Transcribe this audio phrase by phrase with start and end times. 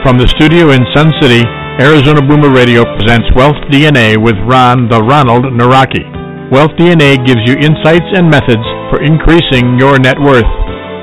[0.00, 1.44] From the studio in Sun City,
[1.76, 6.00] Arizona Boomer Radio presents Wealth DNA with Ron the Ronald Nawrocki.
[6.48, 10.48] Wealth DNA gives you insights and methods for increasing your net worth.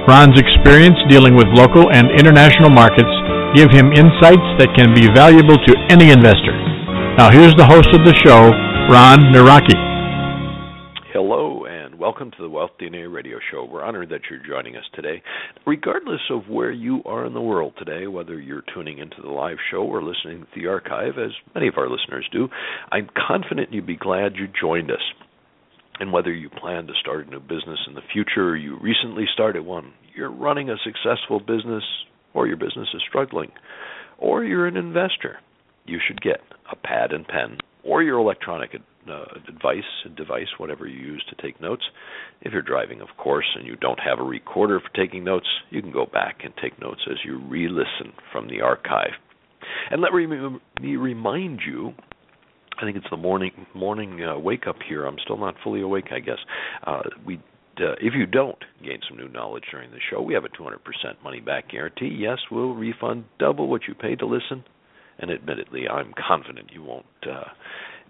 [0.09, 3.13] Ron's experience dealing with local and international markets
[3.54, 6.58] give him insights that can be valuable to any investor.
[7.22, 8.50] Now here's the host of the show,
[8.89, 9.77] Ron Nawrocki.
[12.07, 13.67] Welcome to the Wealth DNA radio show.
[13.70, 15.21] We're honored that you're joining us today.
[15.66, 19.57] Regardless of where you are in the world today, whether you're tuning into the live
[19.70, 22.47] show or listening to the archive, as many of our listeners do,
[22.93, 25.02] I'm confident you'd be glad you joined us.
[25.99, 29.25] And whether you plan to start a new business in the future or you recently
[29.33, 31.83] started one, you're running a successful business
[32.33, 33.52] or your business is struggling,
[34.17, 35.39] or you're an investor,
[35.85, 36.39] you should get
[36.71, 38.73] a pad and pen or your electronic
[39.09, 39.83] uh, device,
[40.16, 41.83] device, whatever you use to take notes.
[42.41, 45.81] If you're driving, of course, and you don't have a recorder for taking notes, you
[45.81, 49.11] can go back and take notes as you re-listen from the archive.
[49.91, 51.94] And let me remind you
[52.80, 55.05] I think it's the morning morning uh, wake up here.
[55.05, 56.38] I'm still not fully awake, I guess.
[56.86, 57.38] Uh, we,
[57.80, 60.77] uh, if you don't gain some new knowledge during the show, we have a 200%
[61.23, 62.16] money back guarantee.
[62.19, 64.64] Yes, we'll refund double what you paid to listen,
[65.19, 67.45] and admittedly, I'm confident you won't uh,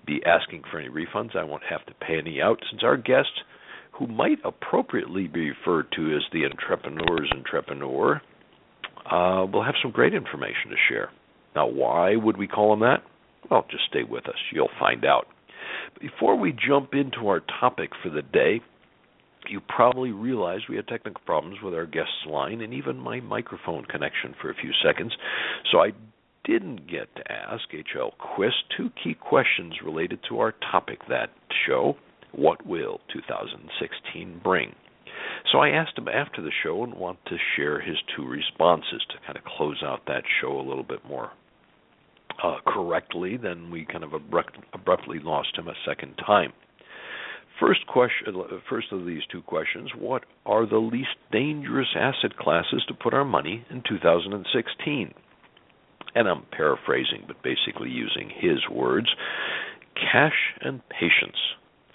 [0.08, 1.36] be asking for any refunds.
[1.36, 3.44] I won't have to pay any out since our guest,
[3.92, 8.22] who might appropriately be referred to as the entrepreneur's entrepreneur,
[9.12, 11.12] uh, will have some great information to share.
[11.56, 13.04] Now, why would we call him that?
[13.50, 14.36] Well, just stay with us.
[14.52, 15.28] You'll find out.
[16.00, 18.62] Before we jump into our topic for the day,
[19.50, 23.86] you probably realize we had technical problems with our guest's line and even my microphone
[23.86, 25.14] connection for a few seconds.
[25.72, 25.92] So I
[26.48, 28.14] didn't get to ask H.L.
[28.18, 31.30] Quist two key questions related to our topic that
[31.68, 31.98] show
[32.32, 34.74] What will 2016 bring?
[35.52, 39.18] So I asked him after the show and want to share his two responses to
[39.26, 41.32] kind of close out that show a little bit more
[42.44, 43.38] uh, correctly.
[43.38, 46.54] Then we kind of abrupt, abruptly lost him a second time.
[47.60, 48.34] First question,
[48.70, 53.26] first of these two questions: What are the least dangerous asset classes to put our
[53.26, 55.14] money in 2016?
[56.16, 59.08] And I'm paraphrasing, but basically using his words
[59.96, 61.38] cash and patience.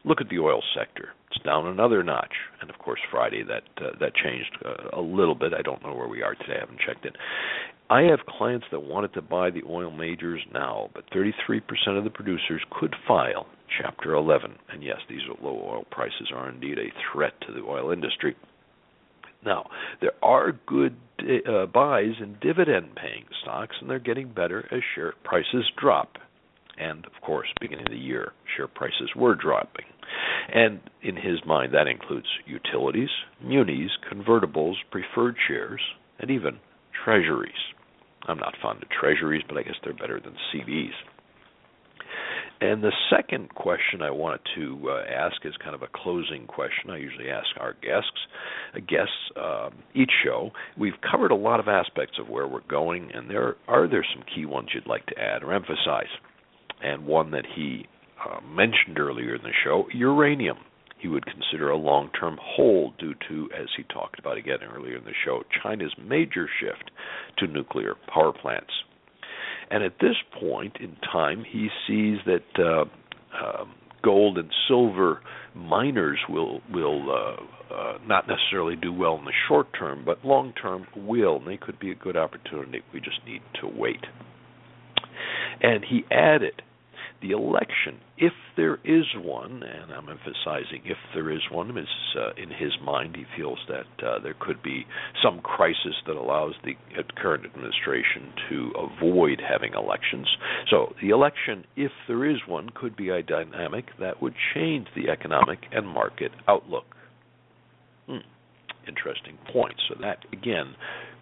[0.05, 1.11] Look at the oil sector.
[1.31, 5.37] It's down another notch, and of course Friday that uh, that changed uh, a little
[5.37, 5.55] bit.
[5.55, 6.57] I don't know where we are today.
[6.57, 7.17] I haven't checked it.
[7.89, 11.61] I have clients that wanted to buy the oil majors now, but 33%
[11.99, 13.47] of the producers could file
[13.81, 14.55] Chapter 11.
[14.71, 18.37] And yes, these low oil prices are indeed a threat to the oil industry.
[19.45, 19.69] Now,
[20.01, 25.15] there are good uh, buys in dividend paying stocks, and they're getting better as share
[25.25, 26.19] prices drop.
[26.79, 29.85] And of course, beginning of the year, share prices were dropping.
[30.53, 33.11] And in his mind, that includes utilities,
[33.43, 35.81] munis, convertibles, preferred shares,
[36.19, 36.59] and even
[37.05, 37.53] treasuries.
[38.27, 40.93] I'm not fond of treasuries, but I guess they're better than CDs.
[42.63, 46.91] And the second question I wanted to uh, ask is kind of a closing question.
[46.91, 48.21] I usually ask our guests,
[48.73, 50.53] uh, guests um, each show.
[50.79, 54.23] We've covered a lot of aspects of where we're going, and there are there some
[54.33, 56.07] key ones you'd like to add or emphasize.
[56.81, 57.87] And one that he
[58.25, 60.59] uh, mentioned earlier in the show, uranium.
[61.01, 65.05] He would consider a long-term hold due to, as he talked about again earlier in
[65.05, 66.93] the show, China's major shift
[67.39, 68.71] to nuclear power plants.
[69.73, 72.85] And at this point in time, he sees that uh,
[73.35, 73.65] uh,
[74.05, 75.23] gold and silver
[75.55, 80.53] miners will will uh, uh, not necessarily do well in the short term, but long
[80.61, 82.83] term will, and they could be a good opportunity.
[82.93, 84.05] We just need to wait.
[85.63, 86.61] And he added
[87.23, 92.31] the election, if there is one, and I'm emphasizing if there is one, is uh,
[92.37, 94.85] in his mind he feels that uh, there could be
[95.23, 96.75] some crisis that allows the
[97.17, 100.27] current administration to avoid having elections.
[100.71, 105.09] So the election, if there is one, could be a dynamic that would change the
[105.11, 106.85] economic and market outlook.
[108.07, 108.19] Hmm.
[108.87, 109.75] Interesting point.
[109.89, 110.75] So that again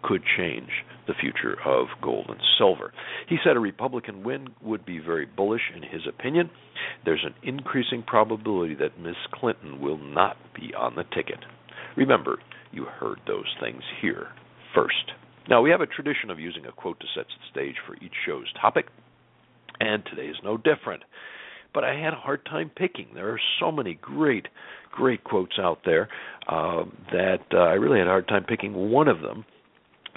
[0.03, 0.69] could change
[1.07, 2.91] the future of gold and silver.
[3.27, 6.49] He said a Republican win would be very bullish in his opinion.
[7.05, 9.15] There's an increasing probability that Ms.
[9.33, 11.39] Clinton will not be on the ticket.
[11.95, 12.39] Remember,
[12.71, 14.29] you heard those things here
[14.73, 15.11] first.
[15.49, 18.13] Now, we have a tradition of using a quote to set the stage for each
[18.25, 18.85] show's topic,
[19.79, 21.03] and today is no different.
[21.73, 23.07] But I had a hard time picking.
[23.13, 24.47] There are so many great,
[24.91, 26.09] great quotes out there
[26.47, 29.45] uh, that uh, I really had a hard time picking one of them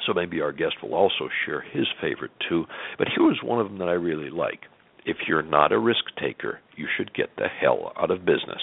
[0.06, 2.64] so maybe our guest will also share his favorite too.
[2.98, 4.60] But here was one of them that I really like.
[5.06, 8.62] If you're not a risk taker, you should get the hell out of business.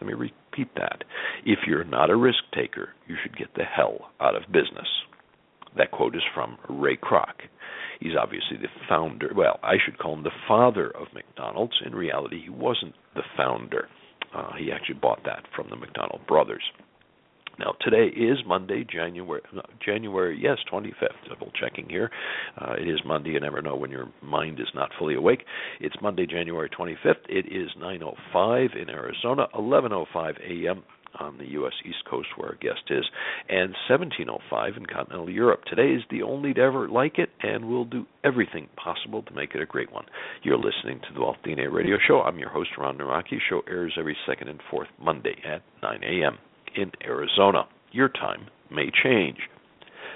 [0.00, 1.04] Let me repeat that.
[1.44, 4.88] If you're not a risk taker, you should get the hell out of business.
[5.76, 7.48] That quote is from Ray Kroc.
[8.00, 9.30] He's obviously the founder.
[9.34, 11.80] Well, I should call him the father of McDonald's.
[11.84, 13.88] In reality, he wasn't the founder.
[14.34, 16.62] Uh, he actually bought that from the McDonald brothers.
[17.58, 19.42] Now today is Monday, January
[19.84, 21.28] January yes 25th.
[21.28, 22.10] Double checking here.
[22.58, 23.30] Uh, it is Monday.
[23.30, 25.44] You never know when your mind is not fully awake.
[25.78, 27.28] It's Monday, January 25th.
[27.28, 30.82] It is 9:05 in Arizona, 11:05 a.m.
[31.18, 31.72] on the U.S.
[31.84, 33.04] East Coast where our guest is,
[33.48, 35.64] and 17:05 in continental Europe.
[35.64, 39.54] Today is the only to ever like it, and we'll do everything possible to make
[39.54, 40.06] it a great one.
[40.42, 42.20] You're listening to the DNA Radio Show.
[42.20, 43.38] I'm your host, Ron Nawrocki.
[43.48, 46.38] Show airs every second and fourth Monday at 9 a.m
[46.74, 47.66] in Arizona.
[47.92, 49.38] Your time may change.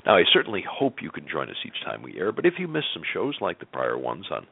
[0.06, 2.68] Now, I certainly hope you can join us each time we air, but if you
[2.68, 4.46] miss some shows like the prior ones on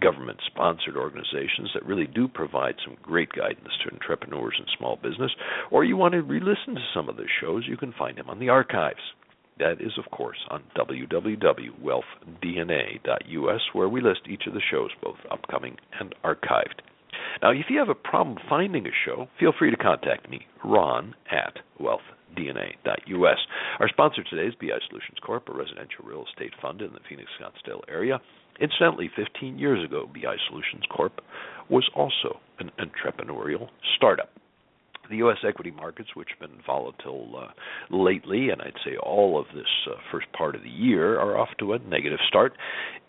[0.00, 5.30] government sponsored organizations that really do provide some great guidance to entrepreneurs and small business,
[5.70, 8.28] or you want to re listen to some of the shows, you can find them
[8.28, 9.14] on the archives.
[9.58, 15.76] That is, of course, on www.wealthdna.us, where we list each of the shows, both upcoming
[16.00, 16.80] and archived.
[17.42, 21.14] Now, if you have a problem finding a show, feel free to contact me, Ron
[21.30, 21.58] at
[22.36, 23.38] wealthdna.us.
[23.78, 27.30] Our sponsor today is BI Solutions Corp., a residential real estate fund in the Phoenix
[27.40, 28.20] Scottsdale area.
[28.60, 31.20] Incidentally, 15 years ago, BI Solutions Corp.
[31.68, 34.30] was also an entrepreneurial startup.
[35.08, 35.38] The U.S.
[35.46, 37.48] equity markets, which have been volatile uh,
[37.90, 41.48] lately, and I'd say all of this uh, first part of the year, are off
[41.58, 42.52] to a negative start.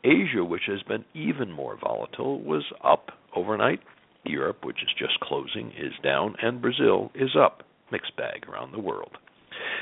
[0.04, 3.82] Asia, which has been even more volatile, was up overnight
[4.26, 7.64] Europe, which is just closing, is down, and Brazil is up.
[7.92, 9.18] Mixed bag around the world.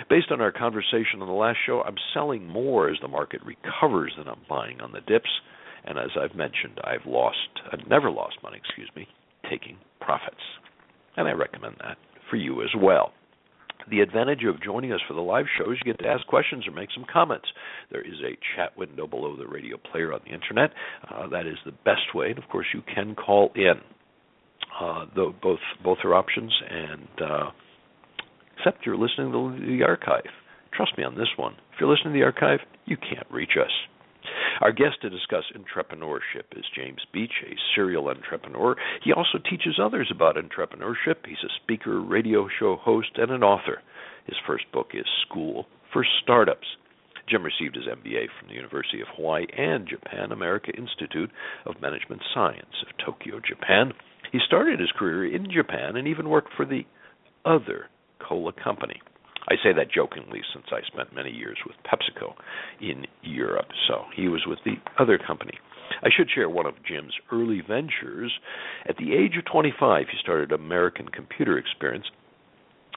[0.10, 4.14] Based on our conversation on the last show, I'm selling more as the market recovers
[4.18, 5.30] than I'm buying on the dips.
[5.86, 7.38] And as I've mentioned, I've lost,
[7.72, 9.08] I've never lost money, excuse me,
[9.50, 10.42] taking profits.
[11.16, 11.98] And I recommend that
[12.30, 13.14] for you as well.
[13.90, 16.68] The advantage of joining us for the live show is you get to ask questions
[16.68, 17.48] or make some comments.
[17.92, 20.72] There is a chat window below the radio player on the internet.
[21.10, 22.30] Uh, that is the best way.
[22.30, 23.76] And of course, you can call in.
[24.80, 25.06] Uh,
[25.42, 27.50] both both are options, and uh,
[28.60, 30.30] except you're listening to the archive.
[30.74, 31.54] Trust me on this one.
[31.74, 33.72] If you're listening to the archive, you can't reach us.
[34.62, 38.76] Our guest to discuss entrepreneurship is James Beach, a serial entrepreneur.
[39.04, 41.26] He also teaches others about entrepreneurship.
[41.26, 43.82] He's a speaker, radio show host, and an author.
[44.26, 46.68] His first book is School for Startups.
[47.30, 51.32] Jim received his MBA from the University of Hawaii and Japan America Institute
[51.66, 53.94] of Management Science of Tokyo, Japan.
[54.32, 56.84] He started his career in Japan and even worked for the
[57.46, 57.86] other
[58.19, 59.01] cola company.
[59.48, 62.33] I say that jokingly since I spent many years with PepsiCo
[62.81, 65.57] in Europe, so he was with the other company.
[66.04, 68.31] I should share one of Jim's early ventures.
[68.88, 72.06] At the age of 25, he started American Computer Experience,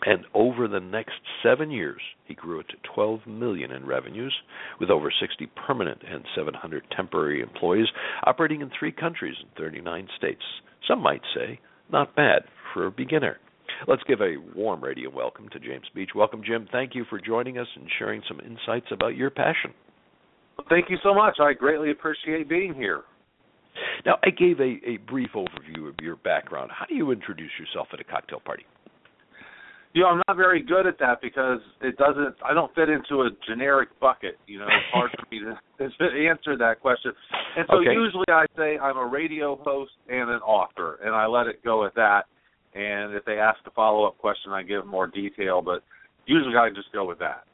[0.04, 4.34] and over the next seven years, he grew it to 12 million in revenues,
[4.80, 7.86] with over 60 permanent and 700 temporary employees,
[8.24, 10.42] operating in three countries and 39 states.
[10.86, 11.60] Some might say,
[11.90, 12.42] not bad
[12.74, 13.38] for a beginner.
[13.88, 16.10] Let's give a warm radio welcome to James Beach.
[16.14, 16.68] Welcome, Jim.
[16.70, 19.72] Thank you for joining us and sharing some insights about your passion.
[20.68, 21.38] Thank you so much.
[21.40, 23.02] I greatly appreciate being here.
[24.06, 26.70] Now, I gave a, a brief overview of your background.
[26.72, 28.64] How do you introduce yourself at a cocktail party?
[29.94, 32.36] You know, I'm not very good at that because it doesn't.
[32.44, 34.38] I don't fit into a generic bucket.
[34.46, 37.12] You know, it's hard for me to, to answer that question.
[37.56, 37.92] And so okay.
[37.92, 41.84] usually I say I'm a radio host and an author, and I let it go
[41.84, 42.22] at that.
[42.74, 45.62] And if they ask a follow up question, I give more detail.
[45.62, 45.82] But
[46.26, 47.44] usually I just go with that.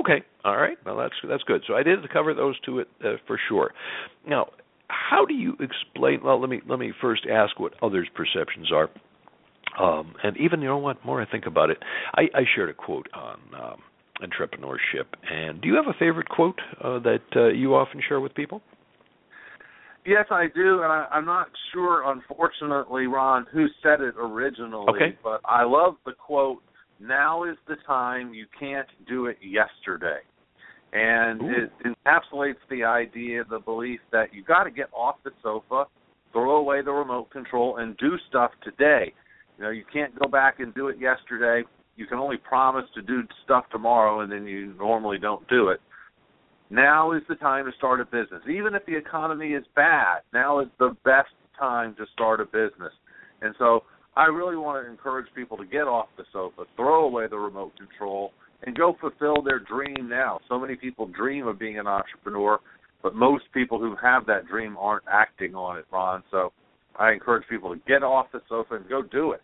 [0.00, 0.78] Okay, all right.
[0.84, 1.62] Well, that's that's good.
[1.66, 3.72] So I did cover those two uh, for sure.
[4.26, 4.48] Now,
[4.88, 6.20] how do you explain?
[6.24, 8.88] Well, let me let me first ask what others' perceptions are
[9.78, 11.04] um, and even you know what?
[11.04, 11.78] More I think about it,
[12.14, 13.82] I, I shared a quote on um,
[14.22, 15.06] entrepreneurship.
[15.30, 18.60] And do you have a favorite quote uh, that uh, you often share with people?
[20.04, 24.86] Yes, I do, and I, I'm not sure, unfortunately, Ron, who said it originally.
[24.88, 25.16] Okay.
[25.22, 26.62] But I love the quote.
[27.00, 28.34] Now is the time.
[28.34, 30.18] You can't do it yesterday.
[30.92, 31.50] And Ooh.
[31.50, 35.84] it encapsulates the idea, the belief that you've got to get off the sofa,
[36.32, 39.12] throw away the remote control, and do stuff today.
[39.56, 41.66] You know, you can't go back and do it yesterday.
[41.96, 45.80] You can only promise to do stuff tomorrow, and then you normally don't do it.
[46.72, 48.40] Now is the time to start a business.
[48.48, 52.94] Even if the economy is bad, now is the best time to start a business.
[53.42, 53.82] And so
[54.16, 57.72] I really want to encourage people to get off the sofa, throw away the remote
[57.76, 60.40] control, and go fulfill their dream now.
[60.48, 62.58] So many people dream of being an entrepreneur,
[63.02, 66.22] but most people who have that dream aren't acting on it, Ron.
[66.30, 66.54] So
[66.98, 69.42] I encourage people to get off the sofa and go do it.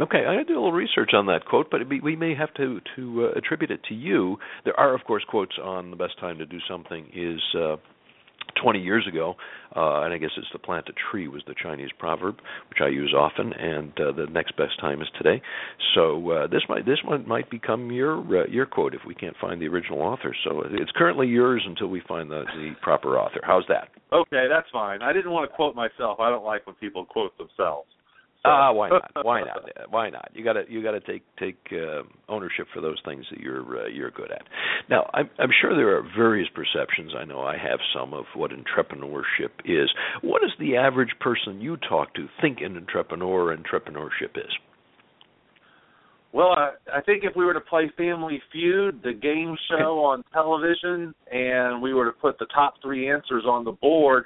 [0.00, 3.26] Okay, I did a little research on that quote, but we may have to to
[3.26, 4.38] uh, attribute it to you.
[4.64, 7.76] There are, of course, quotes on the best time to do something is uh,
[8.60, 9.34] 20 years ago,
[9.76, 12.36] uh, and I guess it's to plant a tree was the Chinese proverb,
[12.68, 15.40] which I use often, and uh, the next best time is today.
[15.94, 19.36] So uh, this might this one might become your uh, your quote if we can't
[19.40, 20.34] find the original author.
[20.44, 23.40] So it's currently yours until we find the, the proper author.
[23.44, 23.88] How's that?
[24.12, 25.02] Okay, that's fine.
[25.02, 26.18] I didn't want to quote myself.
[26.20, 27.88] I don't like when people quote themselves.
[28.44, 29.10] Ah, uh, why not?
[29.24, 29.90] Why not?
[29.90, 30.28] Why not?
[30.34, 33.84] You got to you got to take take uh, ownership for those things that you're
[33.84, 34.42] uh, you're good at.
[34.90, 37.12] Now, I'm I'm sure there are various perceptions.
[37.18, 39.90] I know I have some of what entrepreneurship is.
[40.22, 44.52] What does the average person you talk to think an entrepreneur entrepreneurship is?
[46.32, 50.24] Well, I, I think if we were to play Family Feud, the game show on
[50.32, 54.24] television, and we were to put the top three answers on the board,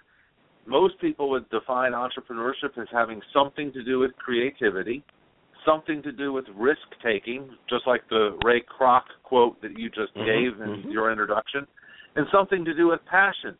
[0.68, 5.02] most people would define entrepreneurship as having something to do with creativity,
[5.64, 10.14] something to do with risk taking, just like the Ray Kroc quote that you just
[10.14, 10.90] mm-hmm, gave in mm-hmm.
[10.90, 11.66] your introduction,
[12.16, 13.56] and something to do with passion.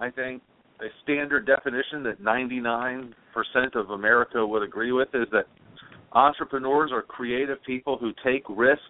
[0.00, 0.42] I think
[0.80, 3.12] a standard definition that 99%
[3.74, 5.46] of America would agree with is that
[6.12, 8.82] entrepreneurs are creative people who take risks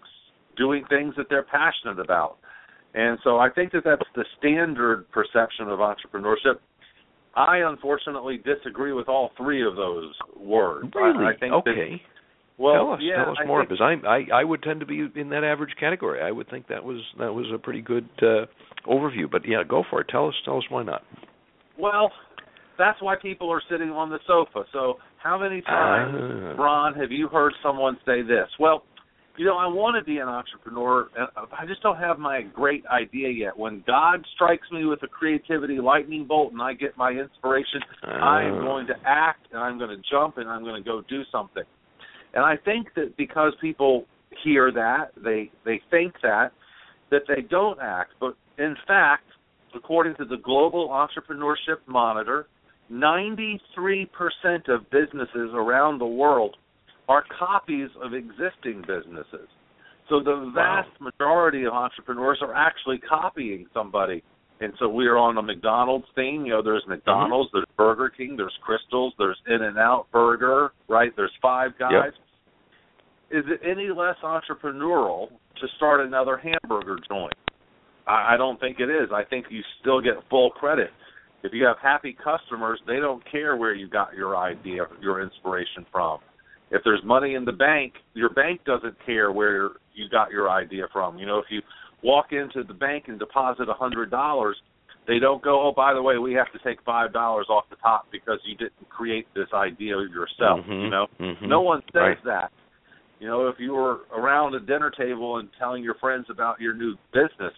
[0.57, 2.39] doing things that they're passionate about.
[2.95, 6.59] And so I think that that's the standard perception of entrepreneurship.
[7.35, 10.89] I unfortunately disagree with all three of those words.
[10.95, 11.25] Really?
[11.25, 11.91] I, I think okay.
[11.91, 11.99] That,
[12.59, 14.87] well, tell us, yeah, tell us I more because I, I I would tend to
[14.87, 16.21] be in that average category.
[16.23, 18.47] I would think that was that was a pretty good uh,
[18.87, 19.31] overview.
[19.31, 20.09] But yeah, go for it.
[20.11, 21.03] Tell us tell us why not.
[21.79, 22.13] Well,
[22.79, 24.65] that's why people are sitting on the sofa.
[24.73, 28.49] So how many times, uh, Ron, have you heard someone say this?
[28.61, 28.83] Well,
[29.39, 31.09] you know, I want to be an entrepreneur,
[31.59, 33.57] I just don't have my great idea yet.
[33.57, 38.11] When God strikes me with a creativity lightning bolt and I get my inspiration, uh,
[38.11, 41.03] I am going to act and I'm going to jump and I'm going to go
[41.09, 41.65] do something.
[42.35, 44.05] And I think that because people
[44.45, 46.53] hear that, they they think that
[47.11, 49.25] that they don't act, but in fact,
[49.75, 52.47] according to the Global Entrepreneurship Monitor,
[52.91, 53.59] 93%
[54.69, 56.57] of businesses around the world
[57.09, 59.49] are copies of existing businesses.
[60.09, 61.11] So the vast wow.
[61.11, 64.23] majority of entrepreneurs are actually copying somebody.
[64.61, 66.45] And so we are on a McDonald's theme.
[66.47, 67.59] You know, there's McDonald's, mm-hmm.
[67.59, 71.11] there's Burger King, there's Krystals, there's In and Out Burger, right?
[71.17, 72.13] There's Five Guys.
[73.31, 73.45] Yep.
[73.45, 77.33] Is it any less entrepreneurial to start another hamburger joint?
[78.07, 79.09] I, I don't think it is.
[79.13, 80.91] I think you still get full credit.
[81.43, 85.87] If you have happy customers, they don't care where you got your idea, your inspiration
[85.91, 86.21] from.
[86.73, 90.85] If there's money in the bank, your bank doesn't care where you got your idea
[90.91, 91.19] from.
[91.19, 91.61] You know, if you
[92.03, 94.57] walk into the bank and deposit a hundred dollars,
[95.07, 97.77] they don't go, oh, by the way, we have to take five dollars off the
[97.77, 100.61] top because you didn't create this idea yourself.
[100.61, 102.25] Mm-hmm, you know, mm-hmm, no one says right.
[102.25, 102.51] that.
[103.21, 106.75] You know, if you were around a dinner table and telling your friends about your
[106.75, 107.55] new business,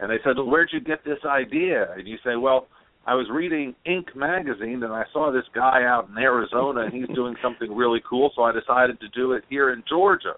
[0.00, 2.66] and they said, well, "Where'd you get this idea?" and you say, "Well."
[3.06, 4.14] I was reading Inc.
[4.14, 8.30] magazine and I saw this guy out in Arizona and he's doing something really cool,
[8.36, 10.34] so I decided to do it here in Georgia.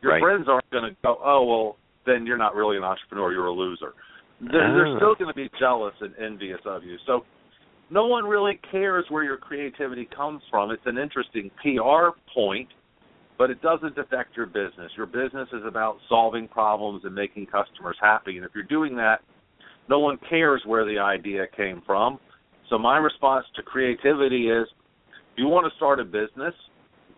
[0.00, 0.20] Your right.
[0.22, 3.52] friends aren't going to go, oh well, then you're not really an entrepreneur, you're a
[3.52, 3.92] loser.
[4.40, 4.74] They're, Ah.
[4.74, 6.96] they're still going to be jealous and envious of you.
[7.06, 7.24] So
[7.90, 10.70] no one really cares where your creativity comes from.
[10.70, 12.68] It's an interesting PR point,
[13.36, 14.90] but it doesn't affect your business.
[14.96, 18.36] Your business is about solving problems and making customers happy.
[18.36, 19.20] And if you're doing that,
[19.88, 22.18] no one cares where the idea came from.
[22.70, 24.66] So my response to creativity is
[25.10, 26.54] if you want to start a business,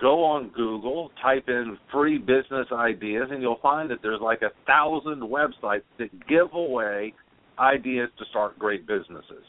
[0.00, 4.50] go on Google, type in free business ideas, and you'll find that there's like a
[4.66, 7.12] thousand websites that give away
[7.58, 9.44] ideas to start great businesses.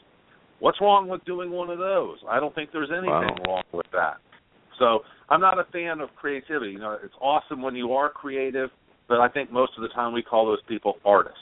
[0.59, 2.17] What's wrong with doing one of those?
[2.29, 3.43] I don't think there's anything Wow.
[3.47, 4.17] wrong with that.
[4.79, 6.71] So I'm not a fan of creativity.
[6.71, 8.69] You know, it's awesome when you are creative,
[9.07, 11.39] but I think most of the time we call those people artists.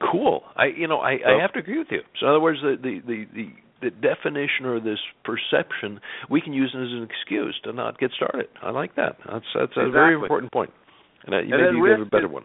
[0.00, 0.42] Cool.
[0.56, 2.00] I you know I, So- I have to agree with you.
[2.20, 3.48] So in other words, the, the the the
[3.80, 8.10] the definition or this perception we can use it as an excuse to not get
[8.12, 8.48] started.
[8.62, 9.16] I like that.
[9.30, 10.70] That's that's a very important point.
[11.26, 12.44] And you And maybe you have a better is- one.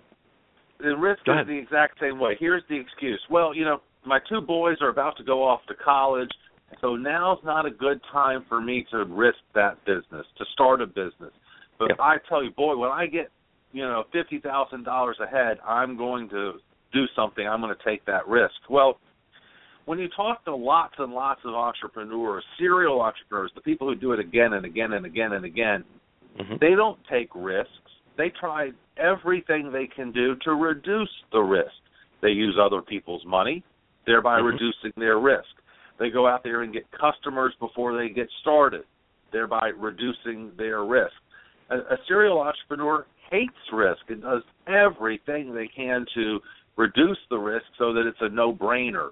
[0.80, 2.36] the risk is the exact same way.
[2.40, 3.22] Here's the excuse.
[3.30, 6.30] Well, you know, my two boys are about to go off to college,
[6.82, 10.88] so now's not a good time for me to risk that business, to start a
[10.88, 11.32] business.
[11.80, 11.92] But.
[12.00, 13.32] I tell you, boy, when I get,
[13.72, 16.54] you know, fifty thousand dollars ahead, I'm going to
[16.94, 17.48] do something.
[17.48, 18.56] I'm going to take that risk.
[18.70, 19.00] Well,
[19.86, 24.14] when you talk to lots and lots of entrepreneurs, serial entrepreneurs, the people who do
[24.14, 25.84] it again and again and again and again,
[26.40, 26.60] Mhm.
[26.60, 27.92] they don't take risks.
[28.16, 31.76] They try everything they can do to reduce the risk.
[32.22, 33.64] They use other people's money,
[34.06, 34.46] thereby Mhm.
[34.52, 35.62] reducing their risk.
[35.98, 38.86] They go out there and get customers before they get started.
[39.32, 41.16] thereby reducing their risk.
[41.72, 46.40] A, a serial entrepreneur hates risk and does everything they can to
[46.75, 49.10] reduce the risk so that it's a no-brainer,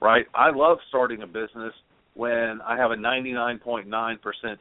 [0.00, 0.26] right?
[0.34, 1.72] I love starting a business
[2.14, 4.16] when I have a 99.9%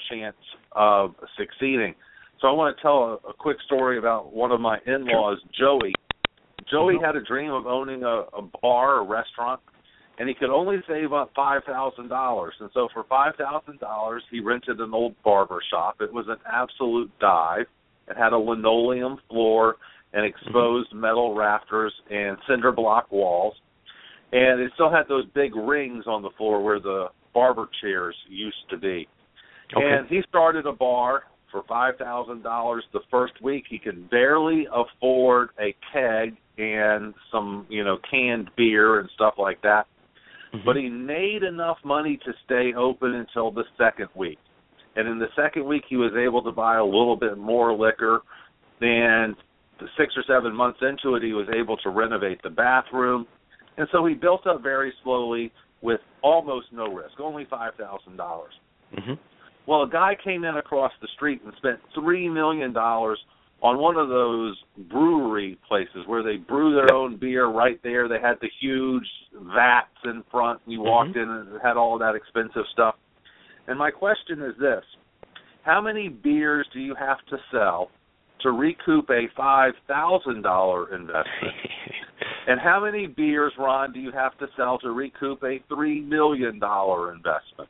[0.10, 0.36] chance
[0.74, 1.96] of succeeding.
[2.42, 5.94] So I want to tell a, a quick story about one of my in-laws, Joey.
[6.70, 7.06] Joey mm-hmm.
[7.06, 9.62] had a dream of owning a, a bar, a restaurant,
[10.18, 12.54] and he could only save up five thousand dollars.
[12.60, 15.98] And so for five thousand dollars, he rented an old barber shop.
[16.00, 17.66] It was an absolute dive.
[18.08, 19.76] It had a linoleum floor
[20.14, 21.02] and exposed mm-hmm.
[21.02, 23.54] metal rafters and cinder block walls.
[24.32, 28.70] And it still had those big rings on the floor where the barber chairs used
[28.70, 29.08] to be.
[29.76, 29.86] Okay.
[29.86, 33.66] And he started a bar for five thousand dollars the first week.
[33.70, 39.62] He could barely afford a keg and some, you know, canned beer and stuff like
[39.62, 39.86] that.
[40.54, 40.66] Mm-hmm.
[40.66, 44.38] But he made enough money to stay open until the second week.
[44.96, 48.22] And in the second week he was able to buy a little bit more liquor
[48.82, 49.36] and
[49.98, 53.28] six or seven months into it he was able to renovate the bathroom.
[53.78, 55.52] And so he built up very slowly
[55.82, 58.54] with almost no risk, only five thousand dollars.
[58.98, 59.14] Mm-hmm.
[59.68, 63.20] Well, a guy came in across the street and spent three million dollars
[63.62, 64.58] on one of those
[64.90, 68.08] brewery places where they brew their own beer right there.
[68.08, 69.08] They had the huge
[69.56, 70.62] vats in front.
[70.66, 70.88] You mm-hmm.
[70.88, 72.96] walked in and it had all that expensive stuff.
[73.68, 74.84] And my question is this:
[75.64, 77.90] How many beers do you have to sell
[78.46, 81.26] to recoup a five thousand dollar investment?
[82.48, 86.60] And how many beers, Ron, do you have to sell to recoup a three million
[86.60, 87.70] dollar investment?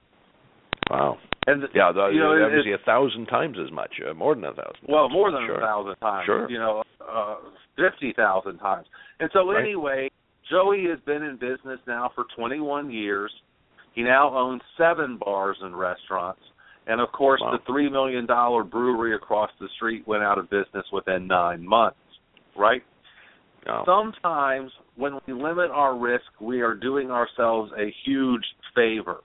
[0.90, 1.18] Wow.
[1.48, 4.54] And yeah, the, you know, obviously a thousand times as much, uh, more than a
[4.54, 4.88] thousand.
[4.88, 5.58] Well, more than sure.
[5.58, 6.26] a thousand times.
[6.26, 6.50] Sure.
[6.50, 7.36] You know, uh,
[7.78, 8.88] fifty thousand times.
[9.20, 9.64] And so right.
[9.64, 10.10] anyway,
[10.50, 13.32] Joey has been in business now for 21 years.
[13.94, 16.42] He now owns seven bars and restaurants.
[16.88, 17.52] And of course, wow.
[17.52, 21.98] the three million dollar brewery across the street went out of business within nine months.
[22.58, 22.84] Right?
[23.86, 28.44] Sometimes when we limit our risk, we are doing ourselves a huge
[28.76, 29.18] favor.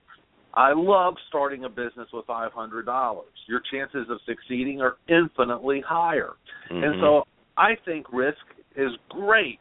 [0.55, 3.23] I love starting a business with $500.
[3.49, 6.31] Your chances of succeeding are infinitely higher.
[6.70, 6.83] Mm-hmm.
[6.83, 7.25] And so
[7.57, 8.38] I think risk
[8.77, 9.61] is great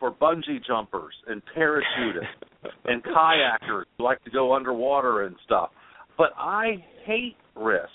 [0.00, 2.24] for bungee jumpers and parachutists
[2.86, 5.70] and kayakers who like to go underwater and stuff.
[6.16, 7.90] But I hate risk.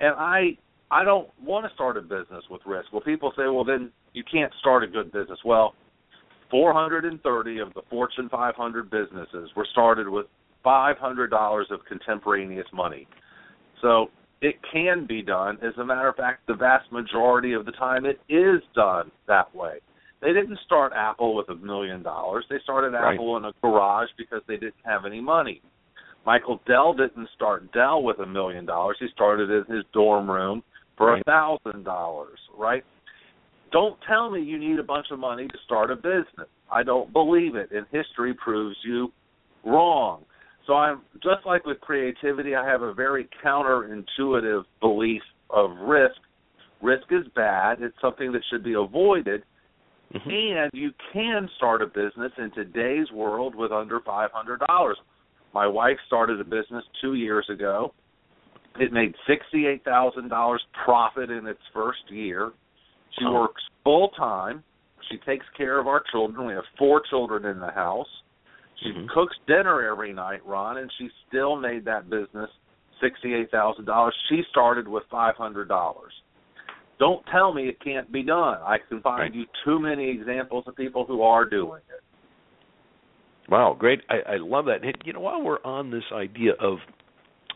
[0.00, 0.56] And I
[0.90, 2.92] I don't want to start a business with risk.
[2.92, 5.38] Well, people say, well, then you can't start a good business.
[5.44, 5.74] Well,
[6.50, 10.26] 430 of the Fortune 500 businesses were started with
[10.64, 13.06] $500 of contemporaneous money.
[13.82, 14.06] So
[14.40, 15.58] it can be done.
[15.62, 19.54] As a matter of fact, the vast majority of the time it is done that
[19.54, 19.78] way.
[20.20, 22.44] They didn't start Apple with a million dollars.
[22.50, 23.14] They started right.
[23.14, 25.60] Apple in a garage because they didn't have any money.
[26.28, 28.98] Michael Dell didn't start Dell with a million dollars.
[29.00, 30.62] He started in his dorm room
[30.98, 32.84] for a thousand dollars, right?
[33.72, 36.50] Don't tell me you need a bunch of money to start a business.
[36.70, 39.10] I don't believe it, and history proves you
[39.64, 40.26] wrong.
[40.66, 46.20] So I'm just like with creativity, I have a very counterintuitive belief of risk.
[46.82, 47.80] Risk is bad.
[47.80, 49.44] It's something that should be avoided.
[50.12, 50.28] Mm-hmm.
[50.28, 54.98] And you can start a business in today's world with under five hundred dollars.
[55.58, 57.92] My wife started a business two years ago.
[58.78, 62.52] It made sixty eight thousand dollars profit in its first year.
[63.18, 63.32] She oh.
[63.32, 64.62] works full time.
[65.10, 66.46] She takes care of our children.
[66.46, 68.06] We have four children in the house.
[68.84, 69.06] She mm-hmm.
[69.12, 72.50] cooks dinner every night, Ron, and she still made that business
[73.02, 74.14] sixty-eight thousand dollars.
[74.30, 76.12] She started with five hundred dollars.
[77.00, 78.58] Don't tell me it can't be done.
[78.62, 79.34] I can find right.
[79.34, 82.04] you too many examples of people who are doing it.
[83.48, 84.00] Wow, great!
[84.10, 84.80] I, I love that.
[85.04, 86.78] You know, while we're on this idea of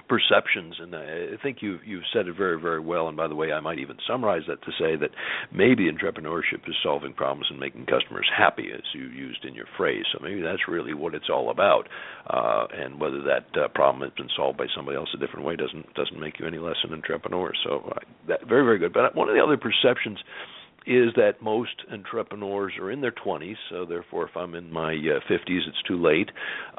[0.08, 3.52] perceptions and I think you you've said it very very well and by the way
[3.52, 5.10] I might even summarize that to say that
[5.52, 10.04] maybe entrepreneurship is solving problems and making customers happy as you used in your phrase
[10.12, 11.88] so maybe that's really what it's all about
[12.28, 15.56] uh, and whether that uh, problem has been solved by somebody else a different way
[15.56, 19.14] doesn't doesn't make you any less an entrepreneur so uh, that very very good but
[19.14, 20.18] one of the other perceptions
[20.86, 25.20] is that most entrepreneurs are in their 20s so therefore if I'm in my uh,
[25.30, 26.30] 50s it's too late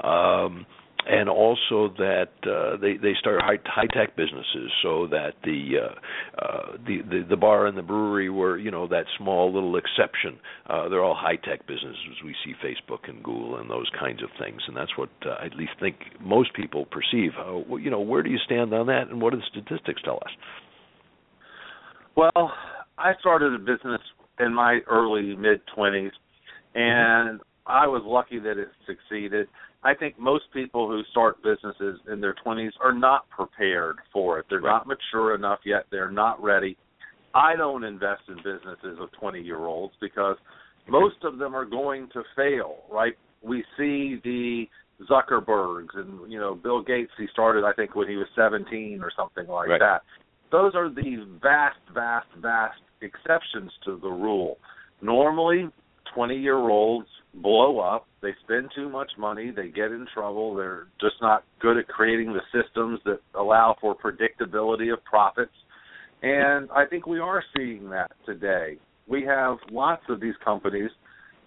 [0.04, 0.66] um
[1.06, 6.44] and also that uh, they they start high high tech businesses, so that the, uh,
[6.46, 10.40] uh, the the the bar and the brewery were you know that small little exception.
[10.68, 12.22] Uh, they're all high tech businesses.
[12.24, 15.46] We see Facebook and Google and those kinds of things, and that's what uh, I
[15.48, 17.32] at least think most people perceive.
[17.38, 20.18] Uh, you know, where do you stand on that, and what do the statistics tell
[20.18, 20.32] us?
[22.16, 22.54] Well,
[22.98, 24.02] I started a business
[24.40, 26.12] in my early mid twenties,
[26.76, 29.48] and I was lucky that it succeeded.
[29.84, 34.46] I think most people who start businesses in their 20s are not prepared for it.
[34.50, 34.72] They're right.
[34.72, 35.86] not mature enough yet.
[35.92, 36.78] They're not ready.
[37.36, 40.38] I don't invest in businesses of 20 year olds because
[40.88, 43.14] most of them are going to fail, right?
[43.42, 44.66] We see the
[45.10, 47.12] Zuckerbergs and you know Bill Gates.
[47.18, 49.80] He started, I think, when he was 17 or something like right.
[49.80, 50.02] that.
[50.54, 54.60] Those are the vast, vast, vast exceptions to the rule.
[55.02, 55.68] Normally,
[56.14, 58.06] 20 year olds blow up.
[58.22, 59.50] They spend too much money.
[59.50, 60.54] They get in trouble.
[60.54, 65.52] They're just not good at creating the systems that allow for predictability of profits.
[66.22, 68.78] And I think we are seeing that today.
[69.08, 70.92] We have lots of these companies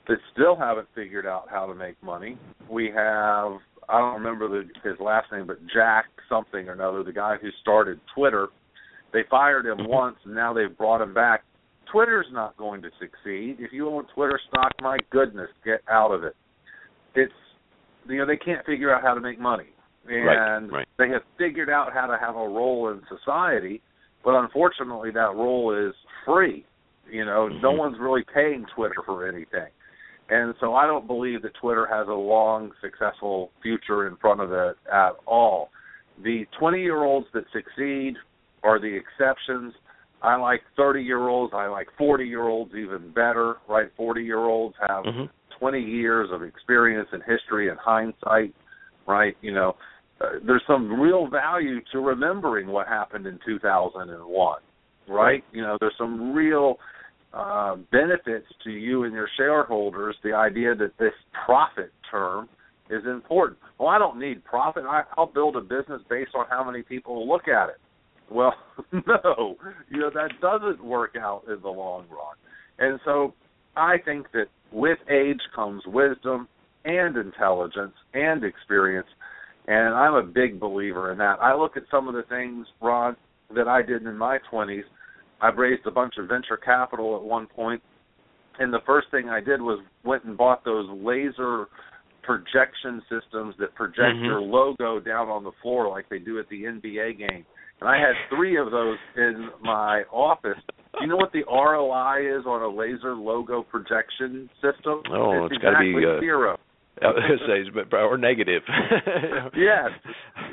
[0.09, 2.37] that still haven't figured out how to make money.
[2.69, 3.53] We have
[3.89, 7.51] I don't remember the, his last name, but Jack something or another, the guy who
[7.63, 8.49] started Twitter.
[9.13, 9.89] They fired him Mm-hmm.
[9.91, 11.45] once, and now they've brought him back.
[11.91, 13.57] Twitter's not going to succeed.
[13.61, 16.35] If you own Twitter stock, my goodness, get out of it.
[17.15, 17.33] It's
[18.09, 19.69] you know they can't figure out how to make money,
[20.09, 20.87] and right.
[20.99, 23.81] they have figured out how to have a role in society,
[24.25, 26.65] but unfortunately that role is free.
[27.11, 27.79] You know, no Mhm.
[27.79, 29.69] one's really paying Twitter for anything.
[30.29, 34.53] And so I don't believe that Twitter has a long, successful future in front of
[34.53, 35.71] it at all.
[36.19, 38.17] The 20 year olds that succeed
[38.63, 39.75] are the exceptions.
[40.23, 41.53] I like 30 year olds.
[41.55, 43.89] I like 40 year olds even better, right?
[43.97, 45.29] 40 year olds have Mhm.
[45.51, 48.55] 20 years of experience and history and hindsight,
[49.07, 49.37] right?
[49.41, 49.77] You know,
[50.21, 54.61] uh, there's some real value to remembering what happened in 2001,
[55.07, 55.45] right?
[55.53, 56.79] You know, there's some real
[57.35, 60.17] uh, benefits to you and your shareholders.
[60.23, 61.13] The idea that this
[61.45, 62.49] profit term
[62.89, 63.59] is important.
[63.79, 64.85] Well, I don't need profit.
[64.87, 67.77] I, I'll build a business based on how many people look at it.
[68.31, 68.55] Well,
[68.93, 69.57] no,
[69.89, 72.37] you know that doesn't work out in the long run.
[72.79, 73.35] And so,
[73.77, 76.49] I think that with age comes wisdom
[76.85, 79.09] and intelligence and experience.
[79.69, 81.41] And I'm a big believer in that.
[81.41, 83.17] I look at some of the things, Ron,
[83.55, 84.85] that I did in my 20s.
[85.41, 87.83] I've raised a bunch of venture capital at one point,
[88.59, 91.67] and the first thing I did was went and bought those laser
[92.23, 94.25] projection systems that project Mhm.
[94.25, 97.45] your logo down on the floor like they do at the NBA game.
[97.81, 100.59] And I had three of those in my office.
[100.95, 105.03] Do you know what the ROI is on a laser logo projection system?
[105.13, 106.59] Oh, it's it's gotta be, uh, zero.
[107.03, 108.63] I was say, but- or negative.
[109.55, 109.91] yes.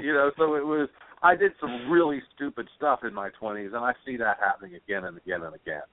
[0.02, 0.90] You know, so it was
[1.22, 5.06] I did some really stupid stuff in my 20s and I see that happening again
[5.06, 5.84] and again and again.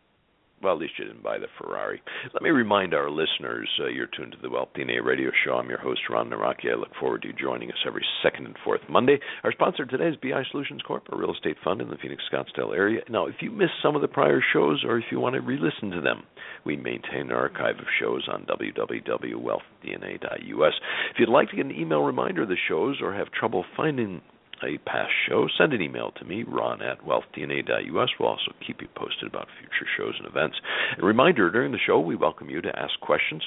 [0.62, 2.03] Well, at least you didn't buy the Ferrari.
[2.35, 5.55] Let me remind our listeners uh, you're tuned to the Wealth DNA radio show.
[5.55, 6.70] I'm your host, Ron Nawrocki.
[6.70, 9.18] I look forward to you joining us every second and fourth Monday.
[9.42, 12.77] Our sponsor today is BI Solutions Corp., a real estate fund in the Phoenix Scottsdale
[12.77, 13.01] area.
[13.09, 15.59] Now, if you missed some of the prior shows or if you want to re
[15.59, 16.25] listen to them,
[16.66, 20.75] we maintain an archive of shows on www.wealthdna.us.
[21.11, 24.20] If you'd like to get an email reminder of the shows or have trouble finding
[24.64, 28.09] a past show, send an email to me, ron at wealthdna.us.
[28.18, 30.57] We'll also keep you posted about future shows and events.
[31.01, 33.42] A reminder during the show, we welcome you to ask questions.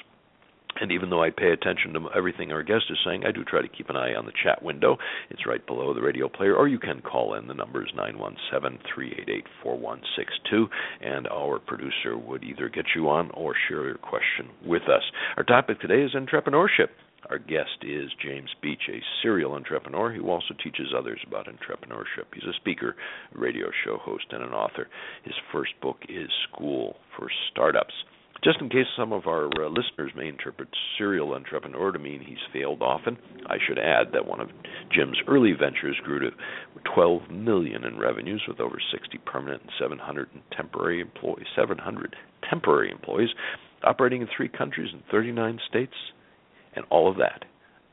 [0.81, 3.61] And even though I pay attention to everything our guest is saying, I do try
[3.61, 4.97] to keep an eye on the chat window.
[5.29, 7.47] It's right below the radio player, or you can call in.
[7.47, 10.67] The number is 917 388 4162,
[11.01, 15.03] and our producer would either get you on or share your question with us.
[15.37, 16.89] Our topic today is entrepreneurship.
[17.29, 22.25] Our guest is James Beach, a serial entrepreneur who also teaches others about entrepreneurship.
[22.33, 22.95] He's a speaker,
[23.33, 24.89] radio show host, and an author.
[25.23, 27.93] His first book is School for Startups.
[28.43, 32.37] Just in case some of our uh, listeners may interpret serial entrepreneur to mean he's
[32.51, 34.49] failed often, I should add that one of
[34.91, 36.31] Jim's early ventures grew to
[36.93, 41.47] 12 million in revenues with over 60 permanent and 700 temporary employees.
[41.55, 42.17] 700
[42.49, 43.29] temporary employees
[43.85, 45.93] operating in three countries and 39 states
[46.75, 47.45] and all of that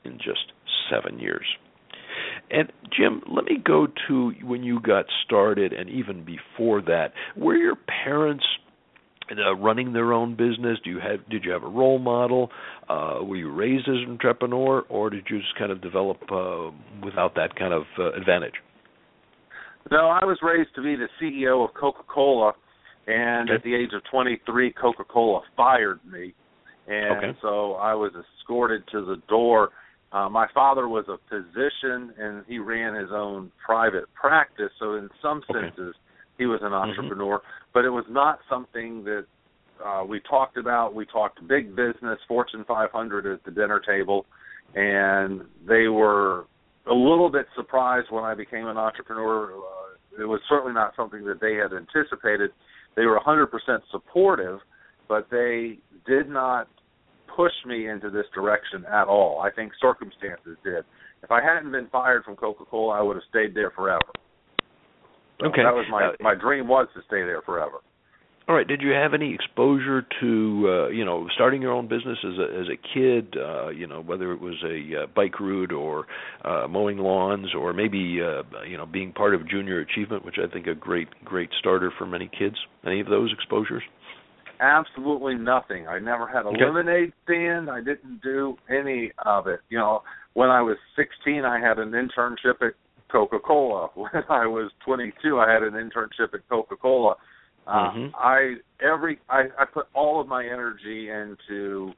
[0.05, 0.53] in just
[0.91, 1.47] seven years.
[2.51, 7.13] And Jim, let me go to when you got started, and even before that.
[7.37, 8.45] Were your parents
[9.31, 10.79] uh, running their own business?
[10.83, 12.51] Do you have did you have a role model?
[12.89, 16.71] Uh, were you raised as an entrepreneur, or did you just kind of develop uh,
[17.05, 18.55] without that kind of uh, advantage?
[19.91, 22.53] No, I was raised to be the CEO of Coca-Cola,
[23.07, 23.57] and Okay.
[23.57, 26.35] at the age of 23, Coca-Cola fired me,
[26.91, 27.39] and Okay.
[27.41, 29.71] so I was escorted to the door.
[30.13, 34.73] Uh, my father was a physician, and he ran his own private practice.
[34.81, 35.61] So, in some Okay.
[35.61, 35.95] senses,
[36.37, 36.89] he was an Mhm.
[36.89, 37.41] entrepreneur,
[37.73, 39.27] but it was not something that
[39.85, 40.95] uh, we talked about.
[40.95, 44.27] We talked big business, Fortune 500 at the dinner table,
[44.75, 46.47] and they were
[46.87, 49.53] a little bit surprised when I became an entrepreneur.
[49.55, 52.53] Uh, it was certainly not something that they had anticipated.
[52.97, 54.61] They were 100% supportive,
[55.09, 56.69] but they did not
[57.41, 59.41] push me into this direction at all.
[59.41, 60.85] I think circumstances did.
[61.23, 64.11] If I hadn't been fired from Coca-Cola, I would have stayed there forever.
[65.41, 65.63] So okay.
[65.63, 67.79] That was my uh, my dream was to stay there forever.
[68.49, 68.67] All right.
[68.67, 72.61] Did you have any exposure to uh, you know starting your own business as a
[72.61, 73.37] as a kid?
[73.37, 76.07] Uh, you know whether it was a uh, bike route or
[76.45, 80.53] uh, mowing lawns or maybe uh, you know being part of Junior Achievement, which I
[80.53, 82.57] think a great great starter for many kids.
[82.85, 83.83] Any of those exposures?
[84.61, 85.89] Absolutely nothing.
[85.89, 86.65] I never had a Okay.
[86.65, 87.71] lemonade stand.
[87.71, 89.61] I didn't do any of it.
[89.71, 90.03] You know,
[90.35, 92.75] when I was 16, I had an internship at
[93.09, 93.89] Coca-Cola.
[93.95, 97.17] When I was 22, I had an internship at Coca-Cola.
[97.67, 98.13] Uh, Mhm.
[98.15, 101.93] I every I, I put all of my energy into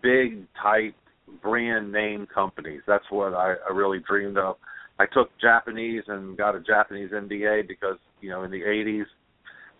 [0.00, 0.94] big type
[1.42, 2.82] brand name companies.
[2.86, 4.56] That's what I, I really dreamed of.
[4.98, 9.06] I took Japanese and got a Japanese MBA because you know in the 80s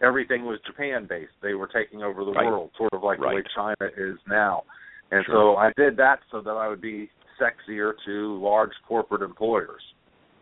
[0.00, 1.32] everything was Japan based.
[1.42, 2.46] They were taking over the Right.
[2.46, 4.64] world, sort of like the way China is now.
[5.10, 5.34] And Sure.
[5.34, 9.82] so I did that so that I would be sexier to large corporate employers.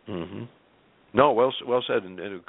[0.05, 0.43] hmm
[1.13, 2.03] No, well well said.
[2.03, 2.41] And, and